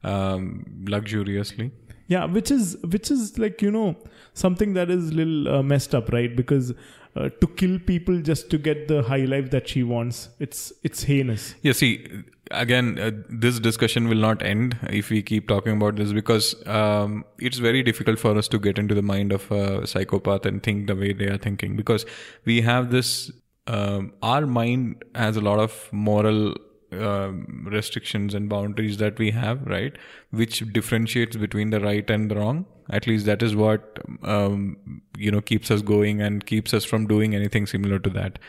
um, 0.04 0.66
luxuriously? 0.86 1.72
Yeah 2.08 2.26
which 2.26 2.52
is 2.52 2.78
which 2.84 3.10
is 3.10 3.38
like 3.38 3.62
you 3.62 3.72
know 3.72 3.96
something 4.34 4.74
that 4.74 4.90
is 4.90 5.14
little 5.14 5.48
uh, 5.48 5.64
messed 5.64 5.96
up 5.96 6.12
right? 6.12 6.36
Because 6.36 6.74
uh, 7.16 7.30
to 7.42 7.48
kill 7.48 7.80
people 7.80 8.20
just 8.22 8.50
to 8.50 8.58
get 8.58 8.88
the 8.88 9.04
high 9.04 9.26
life 9.26 9.52
that 9.52 9.68
she 9.68 9.84
wants 9.84 10.30
it's 10.40 10.74
it's 10.84 11.04
heinous. 11.04 11.56
Yeah, 11.62 11.74
see, 11.74 12.08
again, 12.52 13.00
uh, 13.00 13.12
this 13.30 13.60
discussion 13.60 14.08
will 14.08 14.18
not 14.18 14.42
end 14.42 14.78
if 14.90 15.10
we 15.10 15.22
keep 15.22 15.48
talking 15.48 15.74
about 15.74 15.96
this 15.96 16.12
because 16.12 16.56
um, 16.68 17.24
it's 17.40 17.58
very 17.58 17.84
difficult 17.84 18.20
for 18.20 18.38
us 18.38 18.48
to 18.50 18.60
get 18.60 18.78
into 18.78 18.96
the 18.96 19.02
mind 19.02 19.32
of 19.32 19.50
a 19.52 19.86
psychopath 19.86 20.46
and 20.46 20.64
think 20.64 20.88
the 20.88 20.96
way 20.96 21.14
they 21.14 21.28
are 21.28 21.38
thinking 21.38 21.76
because 21.76 22.06
we 22.46 22.62
have 22.62 22.92
this, 22.92 23.32
um, 23.68 24.14
our 24.22 24.46
mind 24.46 25.04
has 25.16 25.38
a 25.38 25.42
lot 25.42 25.60
of 25.60 25.90
moral 25.92 26.56
um, 27.02 27.68
restrictions 27.72 28.34
and 28.34 28.50
boundaries 28.50 28.98
that 28.98 29.18
we 29.18 29.32
have, 29.32 29.66
right? 29.66 29.98
Which 30.32 30.60
differentiates 30.74 31.36
between 31.36 31.70
the 31.70 31.80
right 31.80 32.10
and 32.10 32.30
the 32.30 32.36
wrong. 32.36 32.66
At 32.90 33.08
least 33.08 33.26
that 33.26 33.42
is 33.42 33.56
what, 33.56 34.00
um, 34.24 35.02
you 35.18 35.32
know, 35.32 35.42
keeps 35.42 35.72
us 35.72 35.82
going 35.82 36.22
and 36.22 36.46
keeps 36.46 36.74
us 36.74 36.84
from 36.84 37.08
doing 37.08 37.34
anything 37.34 37.66
similar 37.66 38.00
to 38.00 38.10
that. 38.12 38.40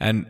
And 0.00 0.26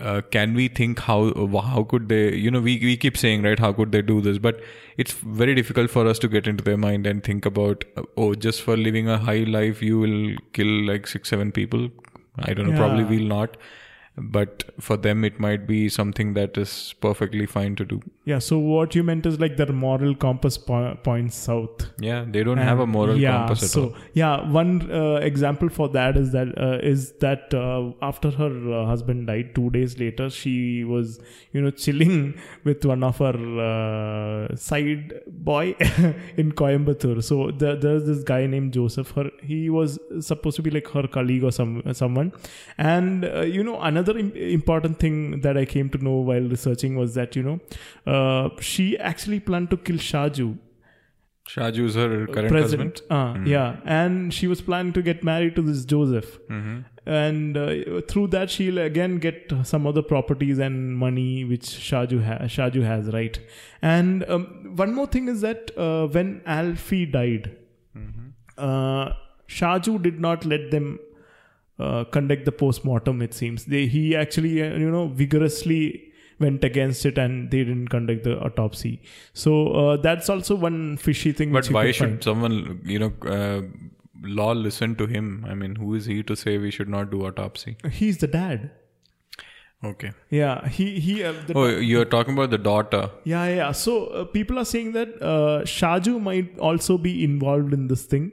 uh, 0.00 0.20
can 0.30 0.54
we 0.54 0.68
think 0.68 0.98
how 0.98 1.32
how 1.60 1.84
could 1.84 2.08
they 2.08 2.34
you 2.34 2.50
know 2.50 2.60
we, 2.60 2.78
we 2.82 2.96
keep 2.96 3.16
saying 3.16 3.42
right 3.42 3.58
how 3.58 3.72
could 3.72 3.92
they 3.92 4.02
do 4.02 4.20
this 4.20 4.38
but 4.38 4.60
it's 4.96 5.12
very 5.12 5.54
difficult 5.54 5.90
for 5.90 6.06
us 6.08 6.18
to 6.18 6.26
get 6.26 6.48
into 6.48 6.64
their 6.64 6.76
mind 6.76 7.06
and 7.06 7.22
think 7.22 7.46
about 7.46 7.84
oh 8.16 8.34
just 8.34 8.62
for 8.62 8.76
living 8.76 9.08
a 9.08 9.18
high 9.18 9.44
life 9.44 9.80
you 9.80 10.00
will 10.00 10.34
kill 10.52 10.66
like 10.86 11.06
six 11.06 11.28
seven 11.28 11.52
people 11.52 11.88
i 12.40 12.52
don't 12.52 12.70
know 12.70 12.76
probably 12.76 13.04
Yeah. 13.04 13.10
will 13.20 13.28
not 13.36 13.56
but 14.16 14.64
for 14.78 14.96
them 14.96 15.24
it 15.24 15.40
might 15.40 15.66
be 15.66 15.88
something 15.88 16.34
that 16.34 16.58
is 16.58 16.94
perfectly 17.00 17.46
fine 17.46 17.74
to 17.76 17.84
do. 17.84 18.00
Yeah 18.24 18.40
so 18.40 18.58
what 18.58 18.94
you 18.94 19.02
meant 19.02 19.24
is 19.24 19.40
like 19.40 19.56
their 19.56 19.72
moral 19.72 20.14
compass 20.14 20.58
po- 20.58 20.98
points 21.02 21.34
south. 21.36 21.86
Yeah 21.98 22.24
they 22.28 22.44
don't 22.44 22.58
have 22.58 22.78
a 22.78 22.86
moral 22.86 23.16
yeah, 23.16 23.38
compass 23.38 23.62
at 23.62 23.70
so 23.70 23.82
all. 23.84 23.96
yeah 24.12 24.50
one 24.50 24.92
uh, 24.92 25.14
example 25.16 25.70
for 25.70 25.88
that 25.90 26.16
is 26.16 26.32
that 26.32 26.48
uh, 26.58 26.78
is 26.82 27.12
that 27.20 27.54
uh, 27.54 27.92
after 28.02 28.30
her 28.30 28.72
uh, 28.72 28.86
husband 28.86 29.26
died 29.28 29.54
two 29.54 29.70
days 29.70 29.98
later 29.98 30.28
she 30.28 30.84
was 30.84 31.18
you 31.52 31.62
know 31.62 31.70
chilling 31.70 32.38
with 32.64 32.84
one 32.84 33.02
of 33.02 33.16
her 33.18 33.36
uh, 33.70 34.54
side 34.56 35.14
boy 35.26 35.74
in 36.36 36.52
Coimbatore. 36.52 37.24
So 37.24 37.50
the, 37.50 37.76
there's 37.76 38.04
this 38.04 38.22
guy 38.24 38.46
named 38.46 38.74
Joseph. 38.74 39.10
Her 39.12 39.30
he 39.42 39.70
was 39.70 39.98
supposed 40.20 40.56
to 40.56 40.62
be 40.62 40.70
like 40.70 40.88
her 40.88 41.08
colleague 41.08 41.44
or 41.44 41.50
some 41.50 41.82
someone. 41.94 42.32
And 42.76 43.24
uh, 43.24 43.40
you 43.40 43.64
know 43.64 43.80
another 43.80 44.01
Im- 44.08 44.32
important 44.36 44.98
thing 44.98 45.40
that 45.42 45.56
I 45.56 45.64
came 45.64 45.88
to 45.90 45.98
know 45.98 46.16
while 46.30 46.42
researching 46.42 46.96
was 46.96 47.14
that 47.14 47.36
you 47.36 47.42
know 47.42 47.60
uh, 48.06 48.48
she 48.60 48.98
actually 48.98 49.40
planned 49.40 49.70
to 49.70 49.76
kill 49.76 49.96
Shaju 49.96 50.58
shaju 51.48 51.84
is 51.86 51.94
her 51.96 52.26
current 52.26 52.48
president. 52.50 53.00
husband. 53.10 53.44
Uh, 53.44 53.48
Yeah, 53.50 53.76
and 53.84 54.32
she 54.32 54.46
was 54.46 54.60
planning 54.60 54.92
to 54.94 55.02
get 55.02 55.22
married 55.24 55.56
to 55.56 55.62
this 55.62 55.84
Joseph, 55.84 56.38
hmm 56.48 56.80
and 57.04 57.56
uh, 57.56 58.00
through 58.08 58.28
that 58.32 58.48
she'll 58.48 58.78
again 58.78 59.18
get 59.18 59.52
some 59.64 59.88
other 59.88 60.02
properties 60.02 60.60
and 60.60 60.96
money 60.96 61.44
which 61.44 61.62
Shaju 61.62 62.22
ha- 62.24 62.38
Shaju 62.56 62.84
has, 62.84 63.08
right? 63.12 63.40
And 63.82 64.22
um, 64.28 64.44
one 64.76 64.94
more 64.94 65.08
thing 65.08 65.26
is 65.32 65.40
that 65.40 65.72
uh, 65.76 66.06
when 66.18 66.30
Alfie 66.46 67.06
died, 67.06 67.50
Mm-hmm. 67.96 68.28
uh, 68.56 69.12
Shaju 69.48 70.00
did 70.02 70.20
not 70.20 70.44
let 70.44 70.70
them. 70.70 70.98
Uh, 71.82 72.04
conduct 72.14 72.44
the 72.48 72.52
post-mortem 72.62 73.22
it 73.26 73.32
seems 73.38 73.64
they 73.74 73.82
he 73.92 74.02
actually 74.22 74.50
uh, 74.64 74.66
you 74.82 74.90
know 74.94 75.04
vigorously 75.20 75.78
went 76.44 76.64
against 76.68 77.06
it 77.10 77.16
and 77.22 77.50
they 77.54 77.62
didn't 77.68 77.88
conduct 77.94 78.22
the 78.28 78.34
autopsy 78.48 78.92
so 79.44 79.54
uh, 79.82 79.96
that's 80.06 80.28
also 80.34 80.54
one 80.66 80.78
fishy 81.06 81.32
thing 81.40 81.52
but 81.56 81.70
why 81.76 81.84
should 81.90 82.08
find. 82.12 82.28
someone 82.28 82.56
you 82.92 82.98
know 83.04 83.10
uh, 83.38 83.60
law 84.40 84.52
listen 84.66 84.94
to 85.02 85.06
him 85.16 85.26
i 85.54 85.54
mean 85.62 85.74
who 85.82 85.94
is 86.00 86.06
he 86.12 86.16
to 86.30 86.36
say 86.44 86.54
we 86.68 86.70
should 86.78 86.92
not 86.98 87.10
do 87.16 87.24
autopsy 87.30 87.74
He's 88.00 88.18
the 88.26 88.30
dad. 88.38 88.70
okay 89.88 90.10
Yeah, 90.38 90.68
he 90.74 90.84
he. 91.04 91.14
Uh, 91.28 91.32
the, 91.46 91.54
Oh, 91.60 91.64
you're 91.92 92.08
talking 92.10 92.34
about 92.38 92.50
the 92.50 92.58
daughter. 92.66 93.00
Yeah, 93.30 93.46
yeah. 93.54 93.72
So 93.72 93.94
uh, 94.18 94.24
people 94.34 94.60
are 94.62 94.66
saying 94.72 94.92
that 94.98 95.16
uh, 95.30 95.56
Shaju 95.72 96.12
might 96.28 96.52
also 96.68 96.96
be 97.06 97.12
involved 97.24 97.74
in 97.78 97.88
this 97.92 98.04
thing, 98.12 98.28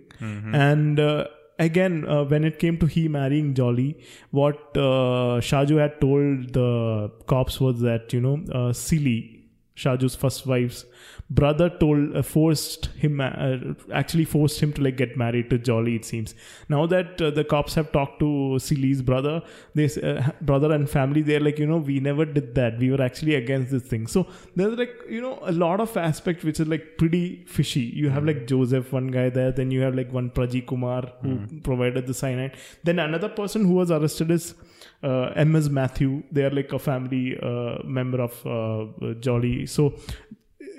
and 0.65 0.99
uh, 1.05 1.23
again, 1.59 2.07
uh, 2.07 2.23
when 2.23 2.43
it 2.43 2.57
came 2.57 2.77
to 2.79 2.85
he 2.85 3.07
marrying 3.07 3.53
Jolly, 3.53 3.97
what 4.31 4.55
uh, 4.75 5.39
Shaju 5.49 5.79
had 5.79 6.01
told 6.01 6.53
the 6.53 7.11
cops 7.27 7.59
was 7.59 7.81
that 7.81 8.13
you 8.13 8.21
know 8.21 8.43
uh, 8.51 8.73
Silly, 8.73 9.43
Shaju's 9.75 10.15
first 10.15 10.47
wife's 10.47 10.85
brother, 11.29 11.69
told 11.69 12.15
uh, 12.15 12.21
forced 12.23 12.87
him 12.97 13.21
uh, 13.21 13.57
actually 13.93 14.25
forced 14.25 14.59
him 14.61 14.73
to 14.73 14.81
like 14.81 14.97
get 14.97 15.15
married 15.15 15.49
to 15.51 15.57
Jolly. 15.57 15.95
It 15.95 16.05
seems 16.05 16.33
now 16.69 16.85
that 16.87 17.21
uh, 17.21 17.29
the 17.29 17.43
cops 17.43 17.75
have 17.75 17.91
talked 17.91 18.19
to 18.19 18.57
Silly's 18.59 19.01
brother, 19.01 19.41
this 19.75 19.97
uh, 19.97 20.31
brother 20.41 20.71
and 20.71 20.89
family, 20.89 21.21
they're 21.21 21.39
like 21.39 21.59
you 21.59 21.67
know 21.67 21.77
we 21.77 21.99
never 21.99 22.25
did 22.25 22.55
that. 22.55 22.79
We 22.79 22.91
were 22.91 23.01
actually 23.01 23.35
against 23.35 23.71
this 23.71 23.83
thing. 23.83 24.07
So 24.07 24.27
there's 24.55 24.77
like 24.77 24.95
you 25.09 25.21
know 25.21 25.39
a 25.43 25.51
lot 25.51 25.79
of 25.79 25.95
aspects 25.97 26.43
which 26.43 26.59
is 26.59 26.67
like 26.67 26.97
pretty 26.97 27.45
fishy. 27.45 27.81
You 27.81 28.09
have 28.09 28.25
like 28.25 28.47
Joseph, 28.47 28.91
one 28.91 29.07
guy 29.07 29.29
there, 29.29 29.51
then 29.51 29.71
you 29.71 29.81
have 29.81 29.95
like 29.95 30.11
one 30.11 30.31
Praji 30.31 30.65
Kumar 30.65 31.13
who 31.21 31.39
provided 31.61 32.07
the 32.07 32.13
cyanide. 32.13 32.57
Then 32.83 32.99
another 32.99 33.29
person 33.29 33.65
who 33.65 33.73
was 33.73 33.91
arrested 33.91 34.31
is 34.31 34.55
uh, 35.03 35.31
MS 35.45 35.69
Matthew. 35.69 36.23
They 36.31 36.43
are 36.43 36.49
like 36.49 36.73
a 36.73 36.79
family 36.79 37.37
uh, 37.41 37.83
member 37.83 38.21
of 38.21 38.45
uh, 38.45 39.13
Jolly. 39.19 39.65
So 39.65 39.93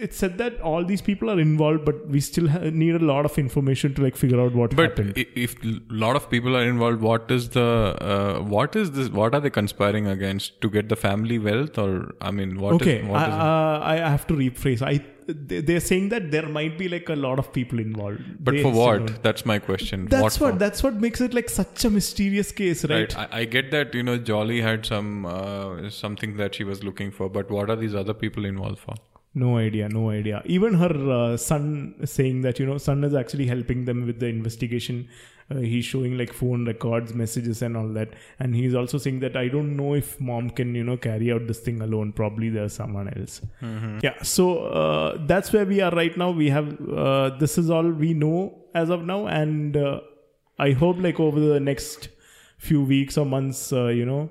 it's 0.07 0.17
said 0.17 0.39
that 0.39 0.61
all 0.61 0.85
these 0.85 1.03
people 1.03 1.31
are 1.31 1.39
involved, 1.45 1.85
but 1.85 2.07
we 2.09 2.21
still 2.21 2.49
ha- 2.49 2.71
need 2.83 2.95
a 2.95 3.05
lot 3.11 3.25
of 3.31 3.39
information 3.43 3.95
to 3.95 4.03
like 4.07 4.17
figure 4.17 4.41
out 4.41 4.55
what 4.55 4.75
But 4.77 4.91
happened. 4.91 5.13
if 5.47 5.55
a 5.65 5.75
lot 6.05 6.17
of 6.17 6.29
people 6.31 6.57
are 6.57 6.65
involved, 6.65 7.01
what 7.03 7.31
is 7.31 7.49
the 7.51 7.69
uh, 8.01 8.41
what 8.57 8.77
is 8.83 8.93
this? 8.99 9.09
What 9.21 9.35
are 9.35 9.41
they 9.41 9.51
conspiring 9.61 10.07
against 10.17 10.61
to 10.63 10.71
get 10.71 10.89
the 10.89 10.97
family 10.97 11.39
wealth, 11.39 11.79
or 11.87 11.95
I 12.21 12.31
mean, 12.31 12.59
what 12.67 12.77
is 12.77 12.83
okay, 12.83 12.99
what 13.15 13.21
I, 13.21 13.29
is 13.29 13.35
uh, 13.35 13.81
I 13.95 13.97
have 14.17 14.27
to 14.29 14.35
rephrase. 14.35 14.83
I 14.93 15.01
they- 15.51 15.61
they're 15.67 15.81
saying 15.89 16.07
that 16.13 16.25
there 16.33 16.49
might 16.55 16.77
be 16.79 16.87
like 16.89 17.09
a 17.09 17.15
lot 17.25 17.39
of 17.39 17.53
people 17.53 17.79
involved. 17.79 18.23
But 18.47 18.55
They 18.55 18.63
for 18.63 18.73
what? 18.79 18.99
don't- 19.07 19.23
That's 19.27 19.45
my 19.51 19.59
question. 19.67 20.07
That's 20.15 20.41
what, 20.41 20.53
for? 20.55 20.59
that's 20.59 20.83
what 20.83 20.97
makes 21.05 21.21
it 21.27 21.35
like 21.35 21.49
such 21.49 21.85
a 21.85 21.91
mysterious 21.99 22.51
case, 22.63 22.85
right? 22.85 23.15
Right. 23.15 23.33
I, 23.35 23.41
I 23.41 23.45
get 23.45 23.71
that 23.77 23.95
you 23.95 24.03
know 24.09 24.17
Jolly 24.31 24.61
had 24.61 24.87
some 24.87 25.27
uh, 25.27 25.89
something 25.91 26.37
that 26.43 26.57
she 26.61 26.65
was 26.73 26.83
looking 26.83 27.13
for, 27.21 27.29
but 27.39 27.51
what 27.59 27.71
are 27.71 27.77
these 27.77 27.95
other 27.95 28.13
people 28.25 28.45
involved 28.45 28.81
for? 28.89 28.97
No 29.33 29.59
idea, 29.59 29.89
no 29.89 30.11
idea. 30.11 30.43
Even 30.45 30.75
her 30.75 31.11
uh, 31.11 31.37
son 31.37 31.95
saying 32.05 32.41
that 32.43 32.59
you 32.59 32.67
know, 32.67 32.79
son 32.79 33.05
is 33.05 33.15
actually 33.15 33.47
helping 33.47 33.85
them 33.85 34.07
with 34.07 34.19
the 34.19 34.27
investigation. 34.27 35.09
Uh, 35.53 35.59
he's 35.59 35.85
showing 35.85 36.17
like 36.19 36.33
phone 36.33 36.65
records, 36.67 37.13
messages, 37.15 37.63
and 37.63 37.77
all 37.77 37.89
that. 37.89 38.09
And 38.41 38.55
he's 38.55 38.75
also 38.75 38.99
saying 38.99 39.21
that 39.21 39.37
I 39.37 39.49
don't 39.49 39.77
know 39.77 39.95
if 39.95 40.21
mom 40.21 40.51
can 40.51 40.75
you 40.75 40.83
know 40.83 40.97
carry 40.97 41.33
out 41.33 41.47
this 41.47 41.61
thing 41.61 41.81
alone. 41.81 42.13
Probably 42.13 42.51
there's 42.51 42.73
someone 42.73 43.13
else. 43.17 43.41
Yeah. 44.03 44.21
So 44.23 44.67
uh, 44.67 45.19
that's 45.27 45.53
where 45.53 45.65
we 45.65 45.81
are 45.81 45.93
right 45.93 46.17
now. 46.17 46.31
We 46.31 46.51
have 46.51 46.81
uh, 46.91 47.31
this 47.39 47.57
is 47.59 47.71
all 47.71 47.89
we 47.89 48.15
know 48.15 48.65
as 48.75 48.91
of 48.91 49.05
now, 49.05 49.27
and 49.27 49.77
uh, 49.77 50.01
I 50.59 50.73
hope 50.73 50.97
like 50.99 51.21
over 51.21 51.39
the 51.39 51.61
next 51.61 52.09
few 52.59 52.83
weeks 52.83 53.17
or 53.17 53.25
months, 53.27 53.73
uh, 53.73 53.87
you 53.87 54.05
know, 54.05 54.29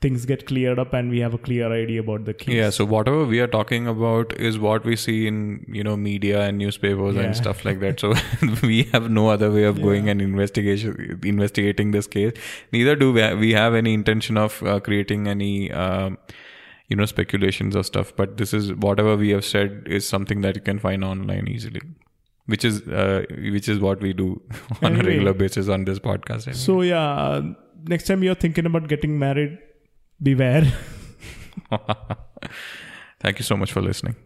things 0.00 0.24
get 0.24 0.46
cleared 0.46 0.78
up 0.78 0.92
and 0.94 1.10
we 1.10 1.18
have 1.20 1.34
a 1.34 1.38
clear 1.38 1.70
idea 1.72 2.00
about 2.00 2.24
the 2.24 2.32
case. 2.32 2.54
Yeah, 2.54 2.70
so 2.70 2.84
whatever 2.86 3.24
we 3.26 3.38
are 3.40 3.46
talking 3.46 3.86
about 3.86 4.32
is 4.50 4.58
what 4.58 4.84
we 4.84 4.96
see 4.96 5.26
in 5.26 5.38
you 5.78 5.84
know 5.84 5.96
media 5.96 6.40
and 6.42 6.56
newspapers 6.58 7.16
Yeah. 7.16 7.22
and 7.24 7.36
stuff 7.36 7.64
like 7.66 7.80
that. 7.80 8.00
So 8.00 8.14
we 8.62 8.84
have 8.94 9.10
no 9.10 9.28
other 9.28 9.50
way 9.50 9.64
of 9.64 9.82
going 9.82 10.08
and 10.08 10.22
investigation 10.22 11.20
investigating 11.24 11.90
this 11.90 12.06
case. 12.06 12.32
Neither 12.72 12.96
do 12.96 13.12
we, 13.12 13.34
we 13.34 13.52
have 13.52 13.74
any 13.74 13.92
intention 13.92 14.36
of 14.38 14.62
uh, 14.62 14.80
creating 14.80 15.28
any 15.28 15.70
um, 15.72 16.18
you 16.88 16.96
know 16.96 17.04
speculations 17.04 17.76
or 17.76 17.84
stuff. 17.84 18.12
But 18.16 18.36
this 18.38 18.54
is 18.54 18.72
whatever 18.72 19.16
we 19.16 19.30
have 19.30 19.44
said 19.44 19.82
is 19.86 20.08
something 20.08 20.40
that 20.40 20.56
you 20.56 20.62
can 20.62 20.78
find 20.78 21.04
online 21.04 21.46
easily. 21.48 21.82
Which 22.46 22.64
is 22.64 22.80
uh, 22.88 23.24
which 23.52 23.68
is 23.68 23.78
what 23.78 24.00
we 24.00 24.12
do 24.14 24.40
on 24.82 24.96
a 24.98 25.02
regular 25.04 25.34
basis 25.34 25.68
on 25.68 25.84
this 25.84 25.98
podcast. 25.98 26.48
anyway. 26.48 26.54
So 26.68 26.80
yeah, 26.82 27.10
uh, 27.10 27.42
next 27.84 28.06
time 28.06 28.22
you're 28.24 28.34
thinking 28.34 28.66
about 28.66 28.88
getting 28.88 29.18
married, 29.18 29.58
beware. 30.22 30.72
Thank 33.20 33.38
you 33.38 33.44
so 33.44 33.56
much 33.56 33.72
for 33.72 33.80
listening. 33.82 34.16